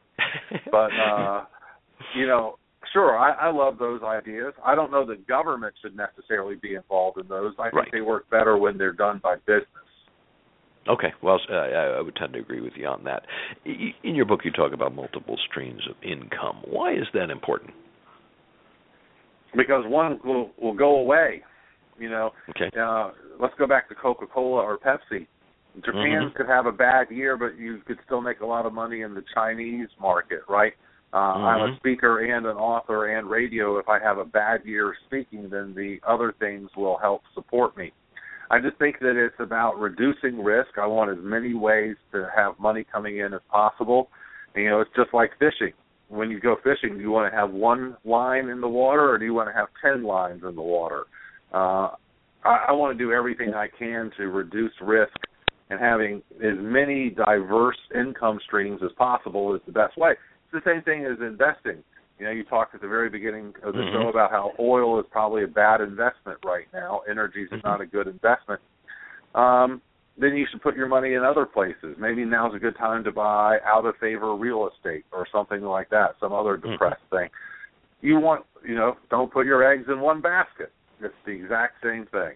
[0.70, 1.44] But uh,
[2.16, 2.56] you know,
[2.92, 4.54] sure, I, I love those ideas.
[4.64, 7.52] I don't know that government should necessarily be involved in those.
[7.58, 7.88] I think Right.
[7.92, 9.66] they work better when they're done by business.
[10.86, 13.22] Okay, well, uh, I I would tend to agree with you on that.
[13.64, 16.58] In your book, you talk about multiple streams of income.
[16.66, 17.70] Why is that important?
[19.56, 21.42] because one will will go away.
[21.98, 22.70] You know, Okay.
[22.78, 25.26] uh, let's go back to Coca Cola or Pepsi.
[25.82, 26.34] Japan Mhm.
[26.34, 29.14] could have a bad year, but you could still make a lot of money in
[29.14, 30.74] the Chinese market, right?
[31.12, 31.44] Uh, mm-hmm.
[31.44, 33.78] I'm a speaker and an author and radio.
[33.78, 37.92] If I have a bad year speaking, then the other things will help support me.
[38.50, 40.76] I just think that it's about reducing risk.
[40.76, 44.10] I want as many ways to have money coming in as possible.
[44.54, 45.72] And, you know, it's just like fishing.
[46.08, 49.18] When you go fishing, do you want to have one line in the water or
[49.18, 51.04] do you want to have 10 lines in the water?
[51.54, 51.90] Uh,
[52.44, 55.16] I, I want to do everything I can to reduce risk
[55.70, 60.10] and having as many diverse income streams as possible is the best way.
[60.12, 61.82] It's the same thing as investing.
[62.18, 64.02] You know, you talked at the very beginning of the mm-hmm.
[64.02, 67.00] show about how oil is probably a bad investment right now.
[67.10, 67.66] Energy is mm-hmm.
[67.66, 68.60] not a good investment.
[69.34, 69.80] Um,
[70.16, 71.96] then you should put your money in other places.
[71.98, 75.90] Maybe now's a good time to buy out of favor real estate or something like
[75.90, 76.72] that, some other Mm-hmm.
[76.72, 77.24] depressed mm-hmm.
[77.24, 77.30] thing.
[78.00, 80.70] You want, you know, don't put your eggs in one basket.
[81.00, 82.34] It's the exact same thing.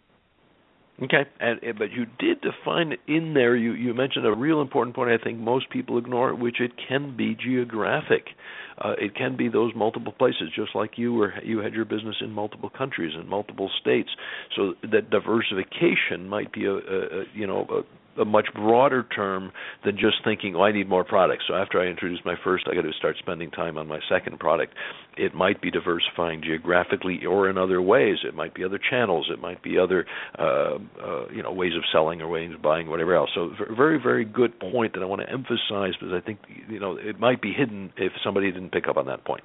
[1.00, 3.54] Okay, and, but you did define it in there.
[3.54, 5.10] You you mentioned a real important point.
[5.10, 8.30] I think most people ignore, which it can be geographic.
[8.78, 11.34] Uh, it can be those multiple places, just like you were.
[11.44, 14.08] You had your business in multiple countries in multiple states.
[14.56, 17.84] So that diversification might be a, a, a you know
[18.20, 19.52] a, much broader term
[19.84, 21.44] than just thinking, oh, I need more products.
[21.48, 24.38] So after I introduce my first, I got to start spending time on my second
[24.38, 24.74] product.
[25.16, 28.18] It might be diversifying geographically or in other ways.
[28.24, 29.28] It might be other channels.
[29.32, 30.06] It might be other,
[30.38, 33.30] uh, uh, you know, ways of selling or ways of buying, whatever else.
[33.34, 36.38] So very, very good point that I want to emphasize because I think,
[36.68, 39.42] you know, it might be hidden if somebody didn't pick up on that point.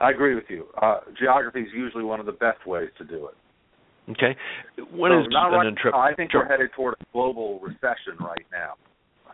[0.00, 0.66] I agree with you.
[0.80, 3.34] Uh, geography is usually one of the best ways to do it.
[4.10, 4.36] Okay.
[4.92, 5.94] When so is right?
[5.94, 6.42] I think sure.
[6.42, 8.74] we're headed toward a global recession right now.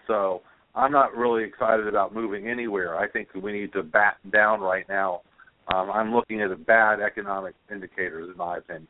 [0.07, 0.43] So
[0.75, 2.97] I'm not really excited about moving anywhere.
[2.97, 5.23] I think we need to bat down right now.
[5.75, 8.89] Um, I'm looking at a bad economic indicators, in my opinion.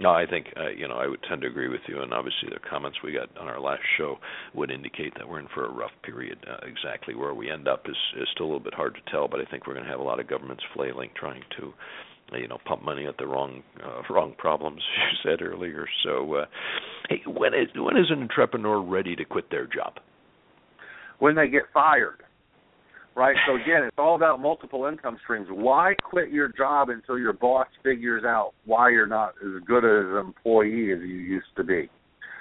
[0.00, 2.48] No, I think uh, you know I would tend to agree with you, and obviously
[2.48, 4.18] the comments we got on our last show
[4.52, 6.38] would indicate that we're in for a rough period.
[6.50, 9.28] Uh, exactly where we end up is is still a little bit hard to tell,
[9.28, 11.72] but I think we're going to have a lot of governments flailing, trying to
[12.38, 15.86] you know pump money at the wrong uh, wrong problems you said earlier.
[16.04, 16.44] So, uh,
[17.08, 19.94] hey, when is when is an entrepreneur ready to quit their job?
[21.18, 22.22] When they get fired,
[23.14, 23.36] right?
[23.46, 25.48] So again, it's all about multiple income streams.
[25.50, 30.06] Why quit your job until your boss figures out why you're not as good as
[30.10, 31.88] an employee as you used to be?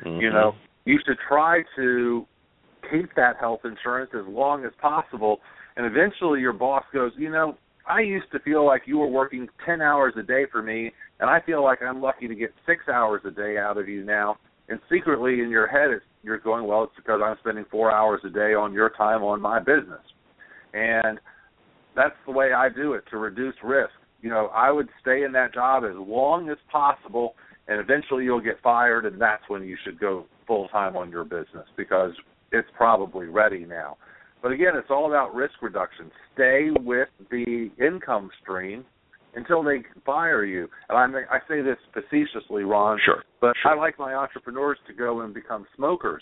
[0.05, 0.21] Mm-hmm.
[0.21, 0.53] You know,
[0.85, 2.25] you should try to
[2.91, 5.39] keep that health insurance as long as possible,
[5.77, 7.57] and eventually your boss goes, you know,
[7.87, 11.29] I used to feel like you were working 10 hours a day for me, and
[11.29, 14.37] I feel like I'm lucky to get six hours a day out of you now.
[14.69, 18.21] And secretly in your head, it's, you're going, well, it's because I'm spending four hours
[18.25, 20.01] a day on your time on my business.
[20.73, 21.19] And
[21.95, 23.91] that's the way I do it to reduce risk.
[24.21, 27.35] You know, I would stay in that job as long as possible,
[27.67, 31.25] and eventually you'll get fired, and that's when you should go full time on your
[31.25, 32.11] business because
[32.53, 33.97] it's probably ready now.
[34.43, 36.11] But again, it's all about risk reduction.
[36.33, 38.83] Stay with the income stream
[39.35, 40.67] until they fire you.
[40.89, 42.99] And I I say this facetiously, Ron.
[43.05, 43.23] Sure.
[43.39, 43.71] But sure.
[43.71, 46.21] I like my entrepreneurs to go and become smokers,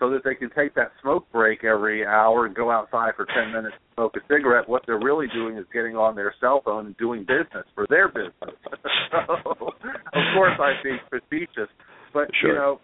[0.00, 3.52] so that they can take that smoke break every hour and go outside for ten
[3.52, 4.66] minutes and smoke a cigarette.
[4.66, 8.08] What they're really doing is getting on their cell phone and doing business for their
[8.08, 8.32] business.
[9.12, 11.68] so, of course, I think facetious,
[12.14, 12.50] but sure.
[12.50, 12.80] you know,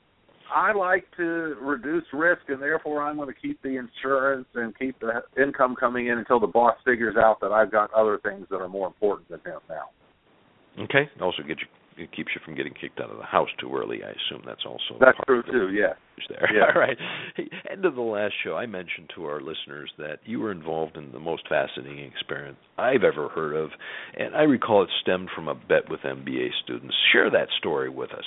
[0.55, 4.99] I like to reduce risk, and therefore I'm going to keep the insurance and keep
[5.01, 8.57] the income coming in until the boss figures out that I've got other things that
[8.57, 10.85] are more important than him now.
[10.85, 11.11] Okay.
[11.21, 11.67] Also, get you
[11.99, 14.03] it keeps you from getting kicked out of the house too early.
[14.05, 15.71] I assume that's also that's true too.
[15.75, 15.95] Yeah.
[16.29, 16.49] There.
[16.53, 16.73] Yeah.
[16.75, 16.97] All right.
[17.37, 20.97] Hey, end of the last show, I mentioned to our listeners that you were involved
[20.97, 23.71] in the most fascinating experience I've ever heard of,
[24.17, 26.95] and I recall it stemmed from a bet with MBA students.
[27.13, 28.25] Share that story with us.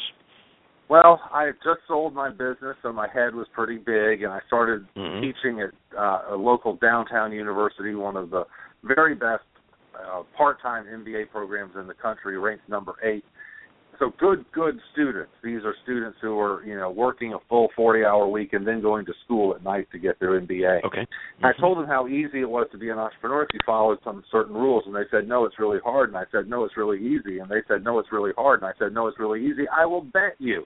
[0.90, 4.40] Well, I had just sold my business, so my head was pretty big, and I
[4.48, 5.22] started mm-hmm.
[5.22, 8.44] teaching at uh, a local downtown university, one of the
[8.84, 9.44] very best
[9.96, 13.24] uh, part-time MBA programs in the country, ranked number eight.
[14.02, 15.30] So good, good students.
[15.44, 19.06] These are students who are, you know, working a full 40-hour week and then going
[19.06, 20.84] to school at night to get their MBA.
[20.84, 21.02] Okay.
[21.02, 21.46] Mm-hmm.
[21.46, 24.24] I told them how easy it was to be an entrepreneur if you followed some
[24.32, 26.10] certain rules, and they said, no, it's really hard.
[26.10, 27.38] And I said, no, it's really easy.
[27.38, 28.64] And they said, no, it's really hard.
[28.64, 29.68] And I said, no, it's really easy.
[29.72, 30.66] I will bet you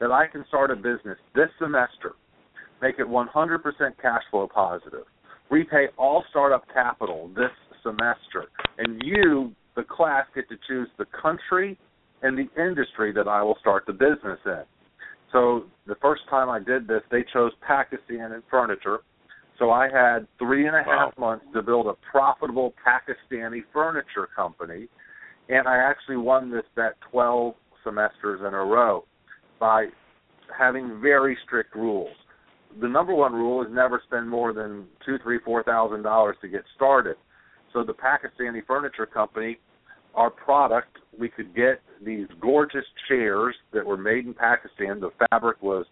[0.00, 2.16] that I can start a business this semester,
[2.82, 3.28] make it 100%
[4.02, 5.04] cash flow positive,
[5.52, 7.52] repay all startup capital this
[7.84, 11.78] semester, and you, the class, get to choose the country
[12.22, 14.62] and the industry that I will start the business in.
[15.32, 19.00] So the first time I did this, they chose Pakistan and furniture.
[19.58, 21.30] So I had three and a half wow.
[21.30, 24.88] months to build a profitable Pakistani furniture company,
[25.48, 27.54] and I actually won this bet 12
[27.84, 29.04] semesters in a row
[29.58, 29.86] by
[30.56, 32.14] having very strict rules.
[32.80, 36.48] The number one rule is never spend more than two, three, four thousand dollars to
[36.48, 37.16] get started.
[37.72, 39.58] So the Pakistani Furniture Company,
[40.14, 45.00] our product, we could get these gorgeous chairs that were made in Pakistan.
[45.00, 45.86] The fabric was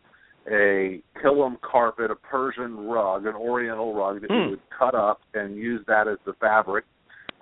[0.50, 4.36] a kilim carpet, a Persian rug, an Oriental rug that Hmm.
[4.36, 6.84] you would cut up and use that as the fabric.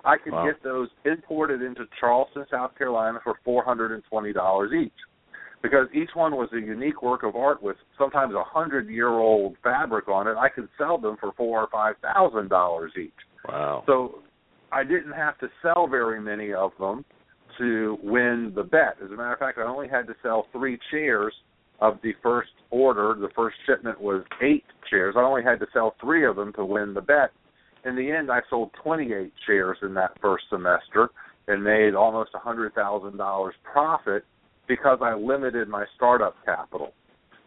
[0.05, 0.45] I could Wow.
[0.45, 4.93] get those imported into Charleston, South Carolina for four hundred and twenty dollars each.
[5.61, 9.57] Because each one was a unique work of art with sometimes a hundred year old
[9.57, 13.11] fabric on it, I could sell them for four or five thousand dollars each.
[13.47, 13.83] Wow.
[13.85, 14.23] So
[14.71, 17.05] I didn't have to sell very many of them
[17.57, 18.97] to win the bet.
[19.03, 21.33] As a matter of fact, I only had to sell three chairs
[21.81, 23.15] of the first order.
[23.19, 25.15] The first shipment was eight chairs.
[25.17, 27.31] I only had to sell three of them to win the bet.
[27.85, 31.09] In the end, I sold 28 shares in that first semester
[31.47, 34.25] and made almost $100,000 profit
[34.67, 36.93] because I limited my startup capital.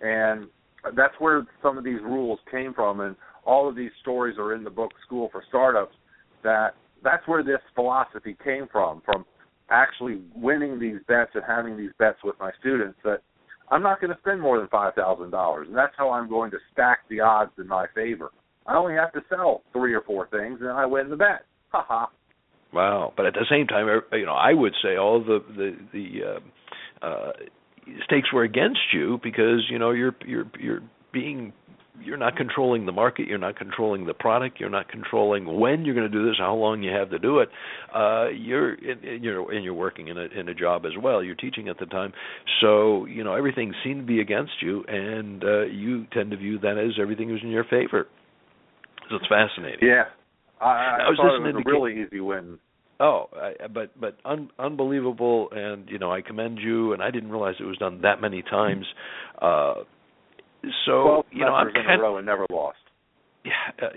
[0.00, 0.48] And
[0.96, 3.14] that's where some of these rules came from and
[3.44, 5.94] all of these stories are in the book School for Startups
[6.42, 9.24] that that's where this philosophy came from from
[9.70, 13.18] actually winning these bets and having these bets with my students that
[13.70, 17.00] I'm not going to spend more than $5,000 and that's how I'm going to stack
[17.08, 18.30] the odds in my favor.
[18.66, 21.44] I only have to sell three or four things and I win the bet.
[21.70, 22.10] Ha ha.
[22.72, 23.12] Wow.
[23.16, 27.06] But at the same time, you know, I would say all the the the uh,
[27.06, 27.32] uh,
[28.04, 30.82] stakes were against you because you know you're you're you're
[31.12, 31.52] being
[32.00, 35.94] you're not controlling the market, you're not controlling the product, you're not controlling when you're
[35.94, 37.48] going to do this, how long you have to do it.
[37.94, 41.22] Uh, you're and you're and you're working in a in a job as well.
[41.22, 42.12] You're teaching at the time,
[42.60, 46.58] so you know everything seemed to be against you, and uh, you tend to view
[46.60, 48.06] that as everything was in your favor.
[49.10, 49.86] So it's fascinating.
[49.86, 50.04] Yeah.
[50.60, 52.58] I, I, I was thought it was a really easy win.
[53.00, 56.92] Oh, I, but but un, unbelievable, and you know I commend you.
[56.92, 58.86] And I didn't realize it was done that many times.
[59.40, 59.74] Uh,
[60.86, 62.78] so you know I'm in kind a row and never lost.
[63.44, 63.52] yeah,
[63.82, 63.88] uh,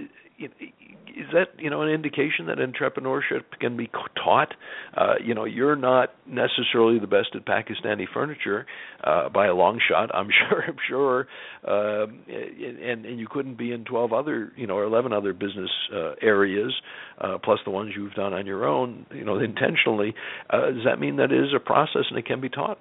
[1.17, 3.89] is that you know an indication that entrepreneurship can be
[4.21, 4.53] taught?
[4.95, 8.65] Uh, you know, you're not necessarily the best at Pakistani furniture
[9.03, 10.13] uh, by a long shot.
[10.13, 10.63] I'm sure.
[10.67, 11.27] I'm sure,
[11.65, 15.69] um, and and you couldn't be in 12 other you know or 11 other business
[15.93, 16.73] uh, areas
[17.19, 19.05] uh, plus the ones you've done on your own.
[19.13, 20.13] You know, intentionally.
[20.49, 22.79] Uh, does that mean that it is a process and it can be taught?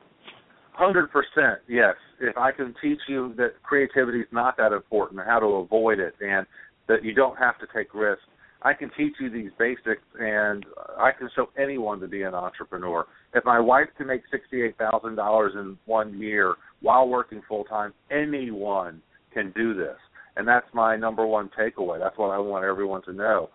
[0.75, 1.95] Hundred percent, yes.
[2.21, 6.15] If I can teach you that creativity is not that important, how to avoid it,
[6.21, 6.47] and
[6.89, 8.25] that you don't have to take risks,
[8.63, 10.67] I can teach you these basics, and
[10.99, 13.07] I can show anyone to be an entrepreneur.
[13.35, 17.93] If my wife can make sixty-eight thousand dollars in one year while working full time,
[18.11, 19.01] anyone
[19.33, 19.97] can do this,
[20.37, 22.01] and that's my number one takeaway.
[22.01, 23.51] That's what I want everyone to know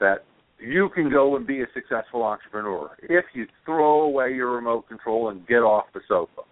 [0.00, 0.24] that
[0.58, 5.28] you can go and be a successful entrepreneur if you throw away your remote control
[5.28, 6.42] and get off the sofa.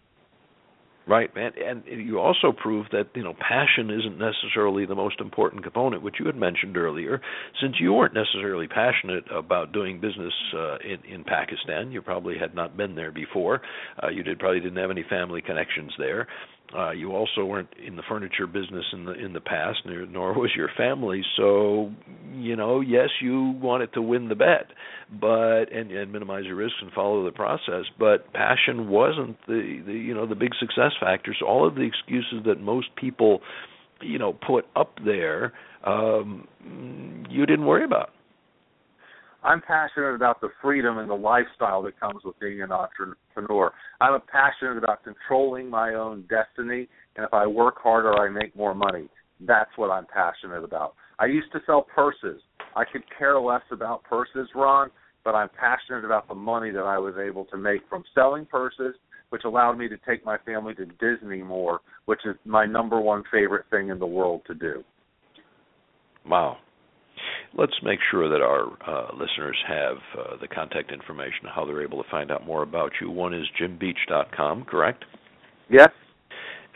[1.05, 5.65] Right, man, and you also prove that you know passion isn't necessarily the most important
[5.65, 7.21] component, which you had mentioned earlier.
[7.61, 12.55] Since you weren't necessarily passionate about doing business uh, in in Pakistan, you probably had
[12.55, 13.63] not been there before.
[14.01, 16.29] Uh, you did probably didn't have any family connections there.
[16.77, 20.33] Uh, you also weren't in the furniture business in the in the past, nor, nor
[20.39, 21.23] was your family.
[21.37, 21.93] So,
[22.35, 24.71] you know, yes, you wanted to win the bet,
[25.11, 27.85] but and, and minimize your risks and follow the process.
[27.99, 31.35] But passion wasn't the, the you know the big success factor.
[31.39, 33.41] So all of the excuses that most people,
[34.01, 35.53] you know, put up there,
[35.85, 36.49] um,
[37.29, 38.11] you didn't worry about.
[39.45, 43.73] I'm passionate about the freedom and the lifestyle that comes with being an entrepreneur.
[44.01, 48.75] I'm passionate about controlling my own destiny, and if I work harder, I make more
[48.75, 49.09] money.
[49.41, 50.95] That's what I'm passionate about.
[51.19, 52.41] I used to sell purses.
[52.77, 54.91] I could care less about purses, Ron,
[55.25, 58.95] but I'm passionate about the money that I was able to make from selling purses,
[59.31, 63.25] which allowed me to take my family to Disney more, which is my number one
[63.33, 64.85] favorite thing in the world to do.
[66.27, 66.59] Wow.
[67.57, 72.03] Let's make sure that our uh, listeners have uh, the contact information, how they're able
[72.03, 73.11] to find out more about you.
[73.11, 75.05] One is jimbeach.com, correct?
[75.69, 75.91] Yes,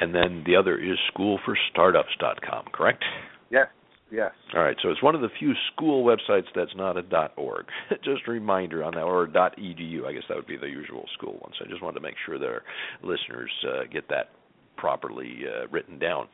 [0.00, 3.04] And then the other is schoolforstartups.com, correct?
[3.50, 3.66] yes,
[4.10, 4.32] yes.
[4.54, 7.66] All right, so it's one of the few school websites that's not a .org.
[8.04, 10.04] just a reminder on that, or .edu.
[10.06, 11.52] I guess that would be the usual school one.
[11.58, 12.62] So I just wanted to make sure that our
[13.02, 14.30] listeners uh, get that
[14.76, 16.28] properly uh, written down.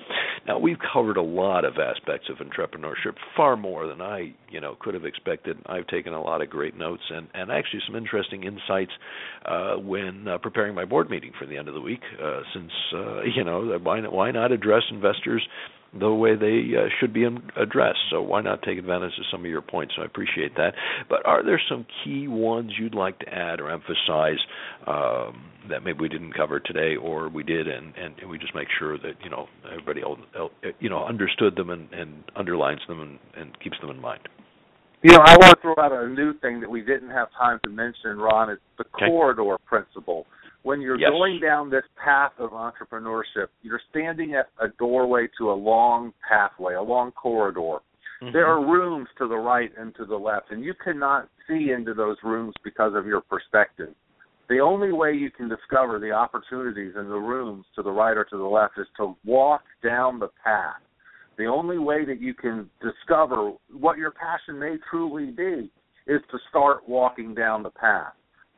[0.46, 4.76] Now we've covered a lot of aspects of entrepreneurship, far more than I, you know,
[4.80, 5.56] could have expected.
[5.66, 8.92] I've taken a lot of great notes and and actually some interesting insights
[9.44, 12.02] uh, when uh, preparing my board meeting for the end of the week.
[12.22, 15.46] Uh, since uh, you know, why why not address investors
[15.98, 17.98] the way they uh, should be addressed.
[18.10, 19.94] So why not take advantage of some of your points?
[19.96, 20.72] So I appreciate that.
[21.08, 24.38] But are there some key ones you'd like to add or emphasize
[24.86, 28.68] um, that maybe we didn't cover today, or we did, and, and, we just make
[28.78, 30.02] sure that you know everybody
[30.80, 34.20] you know understood them and, and underlines them and, and keeps them in mind?
[35.02, 37.58] You know, I want to throw out a new thing that we didn't have time
[37.64, 38.50] to mention, Ron.
[38.50, 39.06] It's the okay.
[39.08, 40.26] corridor principle.
[40.62, 41.10] When you're yes.
[41.10, 46.74] going down this path of entrepreneurship, you're standing at a doorway to a long pathway,
[46.74, 47.78] a long corridor.
[48.22, 48.32] Mm-hmm.
[48.32, 51.94] There are rooms to the right and to the left, and you cannot see into
[51.94, 53.94] those rooms because of your perspective.
[54.48, 58.24] The only way you can discover the opportunities in the rooms to the right or
[58.24, 60.82] to the left is to walk down the path
[61.38, 65.70] the only way that you can discover what your passion may truly be
[66.06, 68.12] is to start walking down the path.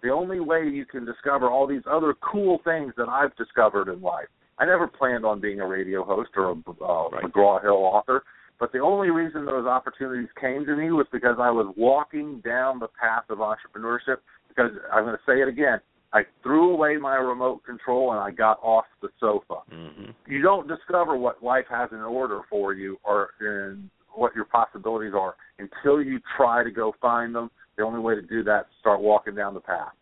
[0.04, 4.02] The only way you can discover all these other cool things that I've discovered in
[4.02, 4.26] life.
[4.58, 7.24] I never planned on being a radio host or a uh, right.
[7.24, 8.22] McGraw Hill author,
[8.60, 12.80] but the only reason those opportunities came to me was because I was walking down
[12.80, 14.18] the path of entrepreneurship.
[14.48, 15.80] Because I'm going to say it again,
[16.12, 19.62] I threw away my remote control and I got off the sofa.
[19.72, 20.10] Mm-hmm.
[20.30, 25.14] You don't discover what life has in order for you or in what your possibilities
[25.18, 27.50] are until you try to go find them.
[27.76, 29.92] The only way to do that is start walking down the path.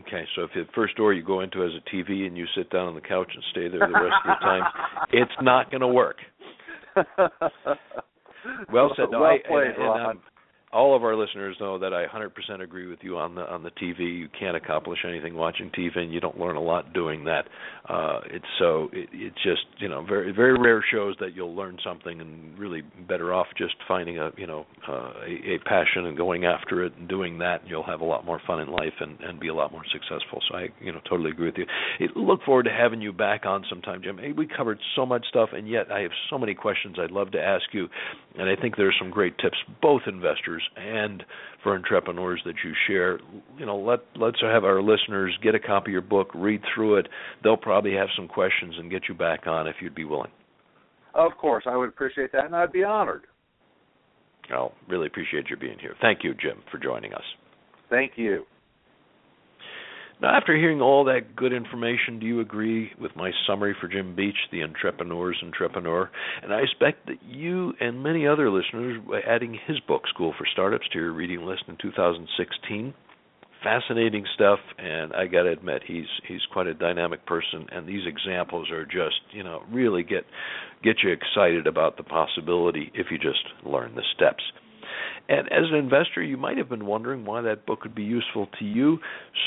[0.00, 2.70] Okay, so if the first door you go into has a TV and you sit
[2.70, 4.62] down on the couch and stay there the rest of the time,
[5.12, 6.16] it's not going to work.
[8.72, 9.10] well said.
[9.10, 10.22] No, well I, played, and, and, and um,
[10.72, 13.70] all of our listeners know that I 100% agree with you on the on the
[13.70, 14.18] TV.
[14.18, 17.42] You can't accomplish anything watching TV, and you don't learn a lot doing that.
[17.88, 21.76] Uh, it's so it, it's just you know very very rare shows that you'll learn
[21.84, 26.16] something, and really better off just finding a you know uh, a, a passion and
[26.16, 27.60] going after it and doing that.
[27.62, 29.84] And you'll have a lot more fun in life and and be a lot more
[29.92, 30.40] successful.
[30.48, 31.66] So I you know totally agree with you.
[32.00, 34.16] I look forward to having you back on sometime, Jim.
[34.16, 37.32] Hey, we covered so much stuff, and yet I have so many questions I'd love
[37.32, 37.88] to ask you,
[38.38, 41.22] and I think there's some great tips, both investors and
[41.62, 43.18] for entrepreneurs that you share.
[43.58, 46.96] You know, let let's have our listeners get a copy of your book, read through
[46.96, 47.08] it.
[47.42, 50.30] They'll probably have some questions and get you back on if you'd be willing.
[51.14, 53.22] Of course, I would appreciate that, and I'd be honored.
[54.50, 55.94] I'll really appreciate your being here.
[56.00, 57.22] Thank you, Jim, for joining us.
[57.90, 58.44] Thank you.
[60.22, 64.14] Now, after hearing all that good information, do you agree with my summary for Jim
[64.14, 66.08] Beach, the entrepreneur's entrepreneur?
[66.44, 70.46] And I expect that you and many other listeners are adding his book, School for
[70.52, 72.94] Startups, to your reading list in 2016.
[73.64, 78.06] Fascinating stuff, and I got to admit, he's he's quite a dynamic person, and these
[78.06, 80.24] examples are just you know really get
[80.82, 84.42] get you excited about the possibility if you just learn the steps.
[85.28, 88.48] And as an investor, you might have been wondering why that book would be useful
[88.58, 88.98] to you.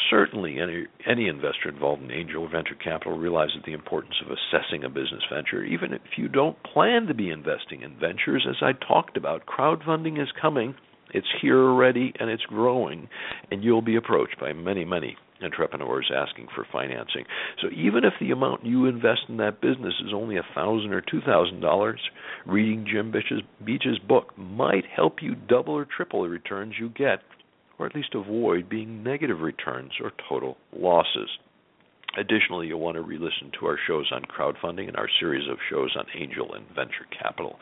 [0.09, 4.83] Certainly, any, any investor involved in angel or venture capital realizes the importance of assessing
[4.83, 5.63] a business venture.
[5.63, 10.21] Even if you don't plan to be investing in ventures, as I talked about, crowdfunding
[10.21, 10.75] is coming.
[11.13, 13.07] It's here already and it's growing,
[13.51, 17.25] and you'll be approached by many, many entrepreneurs asking for financing.
[17.61, 21.01] So even if the amount you invest in that business is only a thousand or
[21.01, 21.99] two thousand dollars,
[22.45, 27.19] reading Jim Beach's, Beach's book might help you double or triple the returns you get,
[27.77, 31.29] or at least avoid being negative returns or total losses.
[32.17, 35.57] Additionally, you'll want to re listen to our shows on crowdfunding and our series of
[35.69, 37.57] shows on angel and venture capital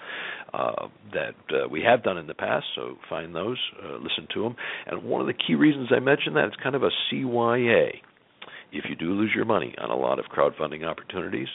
[0.53, 2.65] uh, that uh, we have done in the past.
[2.75, 4.55] So find those, uh, listen to them.
[4.85, 7.89] And one of the key reasons I mentioned that it's kind of a CYA.
[8.71, 11.49] If you do lose your money on a lot of crowdfunding opportunities,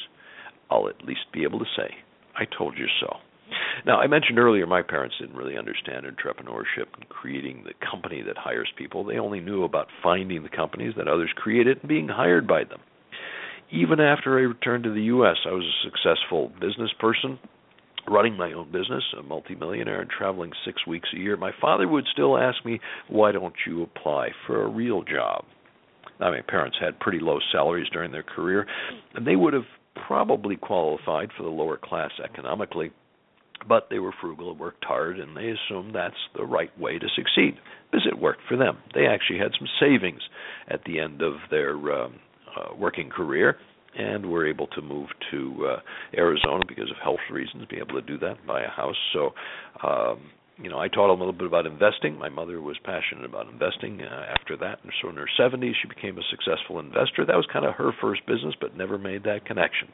[0.70, 1.94] I'll at least be able to say,
[2.36, 3.16] I told you so.
[3.86, 8.36] Now, I mentioned earlier my parents didn't really understand entrepreneurship and creating the company that
[8.36, 9.04] hires people.
[9.04, 12.80] They only knew about finding the companies that others created and being hired by them.
[13.70, 17.38] Even after I returned to the U.S., I was a successful business person,
[18.08, 21.36] running my own business, a multimillionaire, and traveling six weeks a year.
[21.36, 25.44] My father would still ask me, Why don't you apply for a real job?
[26.18, 28.66] Now, my parents had pretty low salaries during their career,
[29.14, 29.66] and they would have
[30.06, 32.90] probably qualified for the lower class economically
[33.66, 37.06] but they were frugal and worked hard, and they assumed that's the right way to
[37.16, 37.58] succeed
[37.90, 38.78] because it worked for them.
[38.94, 40.20] They actually had some savings
[40.68, 42.14] at the end of their um,
[42.56, 43.56] uh, working career
[43.96, 45.80] and were able to move to uh,
[46.16, 48.96] Arizona because of health reasons, be able to do that, buy a house.
[49.12, 49.30] So,
[49.86, 50.20] um,
[50.60, 52.18] you know, I taught a little bit about investing.
[52.18, 54.00] My mother was passionate about investing.
[54.02, 57.24] Uh, after that, and so in her 70s, she became a successful investor.
[57.24, 59.88] That was kind of her first business, but never made that connection.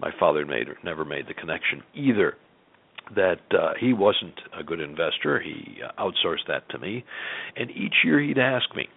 [0.00, 2.36] My father made never made the connection either
[3.14, 5.40] that uh, he wasn't a good investor.
[5.40, 7.04] He uh, outsourced that to me,
[7.56, 8.88] and each year he'd ask me,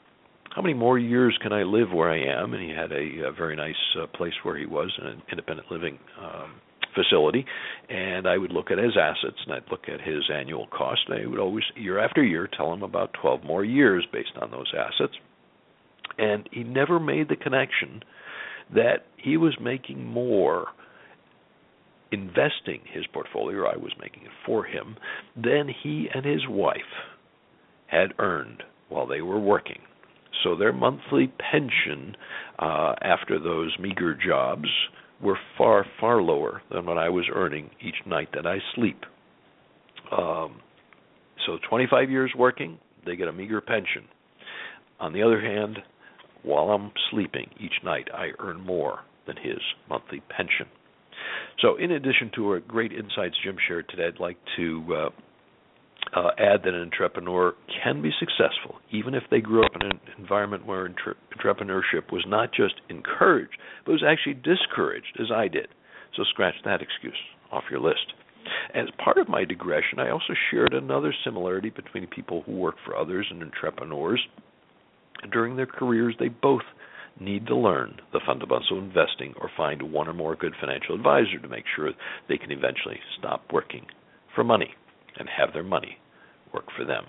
[0.55, 3.31] "How many more years can I live where I am?" And he had a, a
[3.33, 6.61] very nice uh, place where he was, an independent living um,
[6.95, 7.45] facility.
[7.89, 11.01] And I would look at his assets, and I'd look at his annual cost.
[11.09, 14.49] And I would always, year after year, tell him about 12 more years based on
[14.49, 15.13] those assets.
[16.17, 18.01] And he never made the connection
[18.73, 20.67] that he was making more
[22.11, 24.95] investing his portfolio, or I was making it for him,
[25.35, 26.79] than he and his wife
[27.87, 29.79] had earned while they were working.
[30.43, 32.15] So their monthly pension
[32.59, 34.67] uh, after those meager jobs
[35.21, 39.03] were far, far lower than what I was earning each night that I sleep.
[40.11, 40.59] Um,
[41.45, 44.03] so 25 years working, they get a meager pension.
[44.99, 45.79] On the other hand,
[46.43, 49.59] while I'm sleeping each night, I earn more than his
[49.89, 50.67] monthly pension.
[51.61, 55.09] So, in addition to our great insights Jim shared today, I'd like to uh,
[56.13, 57.53] uh, add that an entrepreneur
[57.83, 62.23] can be successful even if they grew up in an environment where entre- entrepreneurship was
[62.27, 65.67] not just encouraged, but was actually discouraged, as I did.
[66.15, 67.17] So, scratch that excuse
[67.51, 68.13] off your list.
[68.73, 72.95] As part of my digression, I also shared another similarity between people who work for
[72.95, 74.25] others and entrepreneurs.
[75.31, 76.61] During their careers, they both
[77.19, 81.39] need to learn the fundamentals of investing or find one or more good financial advisor
[81.41, 81.91] to make sure
[82.29, 83.85] they can eventually stop working
[84.35, 84.73] for money
[85.17, 85.97] and have their money
[86.53, 87.05] work for them.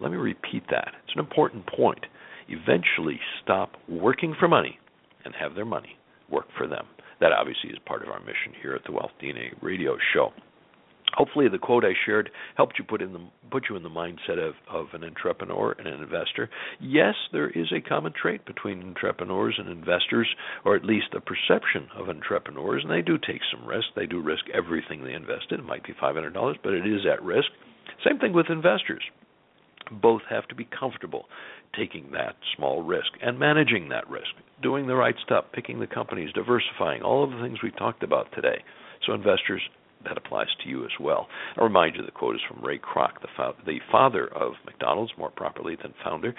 [0.00, 0.92] Let me repeat that.
[1.04, 2.06] It's an important point.
[2.48, 4.78] Eventually stop working for money
[5.24, 5.96] and have their money
[6.30, 6.86] work for them.
[7.20, 10.32] That obviously is part of our mission here at the Wealth DNA radio show.
[11.14, 14.38] Hopefully, the quote I shared helped you put in the put you in the mindset
[14.38, 16.48] of, of an entrepreneur and an investor.
[16.80, 20.28] Yes, there is a common trait between entrepreneurs and investors,
[20.64, 23.86] or at least a perception of entrepreneurs, and they do take some risk.
[23.96, 25.60] They do risk everything they invest in.
[25.60, 27.48] It might be five hundred dollars, but it is at risk.
[28.06, 29.02] Same thing with investors.
[29.90, 31.24] Both have to be comfortable
[31.76, 34.30] taking that small risk and managing that risk,
[34.62, 38.28] doing the right stuff, picking the companies, diversifying, all of the things we talked about
[38.32, 38.62] today.
[39.06, 39.62] So investors
[40.04, 41.28] that applies to you as well.
[41.56, 45.12] I'll remind you the quote is from Ray Kroc, the, fa- the father of McDonald's,
[45.18, 46.34] more properly than founder.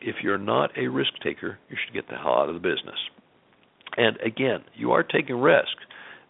[0.00, 2.98] If you're not a risk taker, you should get the hell out of the business.
[3.96, 5.76] And again, you are taking risk,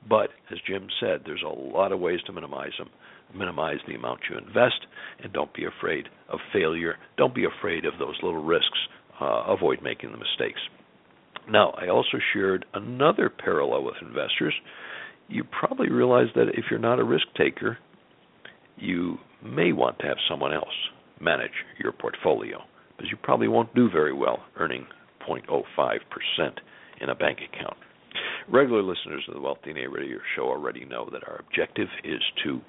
[0.09, 2.89] but as Jim said, there's a lot of ways to minimize them.
[3.35, 4.87] Minimize the amount you invest,
[5.23, 6.97] and don't be afraid of failure.
[7.19, 8.79] Don't be afraid of those little risks.
[9.21, 10.61] Uh, avoid making the mistakes.
[11.51, 14.55] Now, I also shared another parallel with investors
[15.29, 17.79] you probably realize that if you're not a risk taker,
[18.77, 20.67] you may want to have someone else
[21.21, 22.59] manage your portfolio
[22.97, 24.87] because you probably won't do very well earning
[25.29, 25.61] 0.05%
[27.01, 27.77] in a bank account.
[28.51, 32.61] Regular listeners of the Wealth DNA radio show already know that our objective is to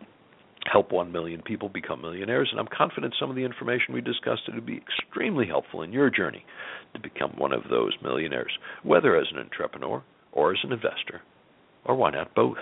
[0.71, 4.41] help 1 million people become millionaires, and I'm confident some of the information we discussed
[4.53, 6.43] will be extremely helpful in your journey
[6.93, 8.51] to become one of those millionaires,
[8.83, 10.03] whether as an entrepreneur
[10.33, 11.21] or as an investor
[11.85, 12.57] or why not both?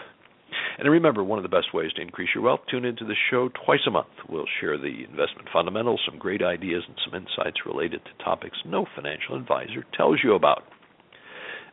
[0.80, 3.50] And remember, one of the best ways to increase your wealth, tune into the show
[3.66, 4.14] twice a month.
[4.30, 8.86] We'll share the investment fundamentals, some great ideas, and some insights related to topics no
[8.96, 10.64] financial advisor tells you about.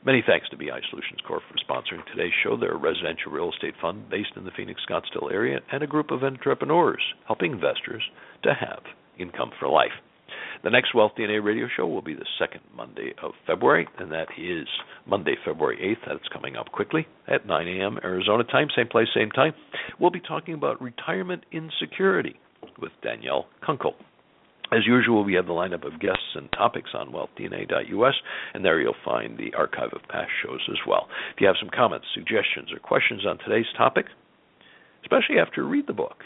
[0.04, 2.56] Many thanks to BI Solutions Corp for sponsoring today's show.
[2.56, 6.10] They're a residential real estate fund based in the Phoenix Scottsdale area and a group
[6.10, 8.02] of entrepreneurs helping investors
[8.42, 8.82] to have
[9.18, 9.92] income for life.
[10.64, 14.28] The next Wealth DNA radio show will be the second Monday of February, and that
[14.38, 14.66] is
[15.06, 16.08] Monday, February 8th.
[16.08, 17.98] That's coming up quickly at 9 a.m.
[18.02, 19.52] Arizona time, same place, same time.
[20.00, 22.40] We'll be talking about retirement insecurity
[22.80, 23.92] with Danielle Kunkel.
[24.72, 28.14] As usual, we have the lineup of guests and topics on wealthdna.us,
[28.54, 31.08] and there you'll find the archive of past shows as well.
[31.34, 34.06] If you have some comments, suggestions, or questions on today's topic,
[35.02, 36.24] especially after you read the book,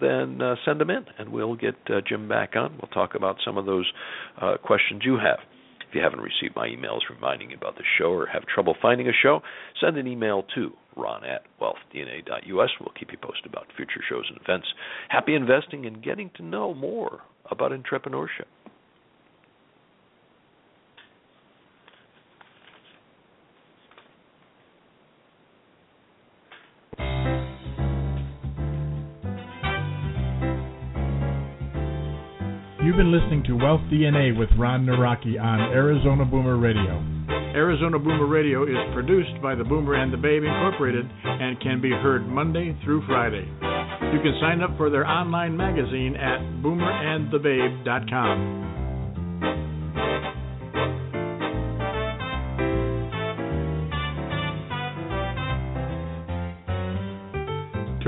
[0.00, 2.72] then uh, send them in, and we'll get uh, Jim back on.
[2.80, 3.90] We'll talk about some of those
[4.40, 5.38] uh, questions you have.
[5.88, 9.08] If you haven't received my emails reminding you about the show or have trouble finding
[9.08, 9.40] a show,
[9.80, 12.70] send an email to ron at wealthdna.us.
[12.80, 14.68] We'll keep you posted about future shows and events.
[15.08, 17.20] Happy investing and getting to know more
[17.50, 18.46] about entrepreneurship.
[32.90, 36.98] You've been listening to Wealth DNA with Ron Nawrocki on Arizona Boomer Radio.
[37.54, 41.90] Arizona Boomer Radio is produced by the Boomer and the Babe Incorporated and can be
[41.90, 43.46] heard Monday through Friday.
[43.46, 48.79] You can sign up for their online magazine at boomerandthebabe.com.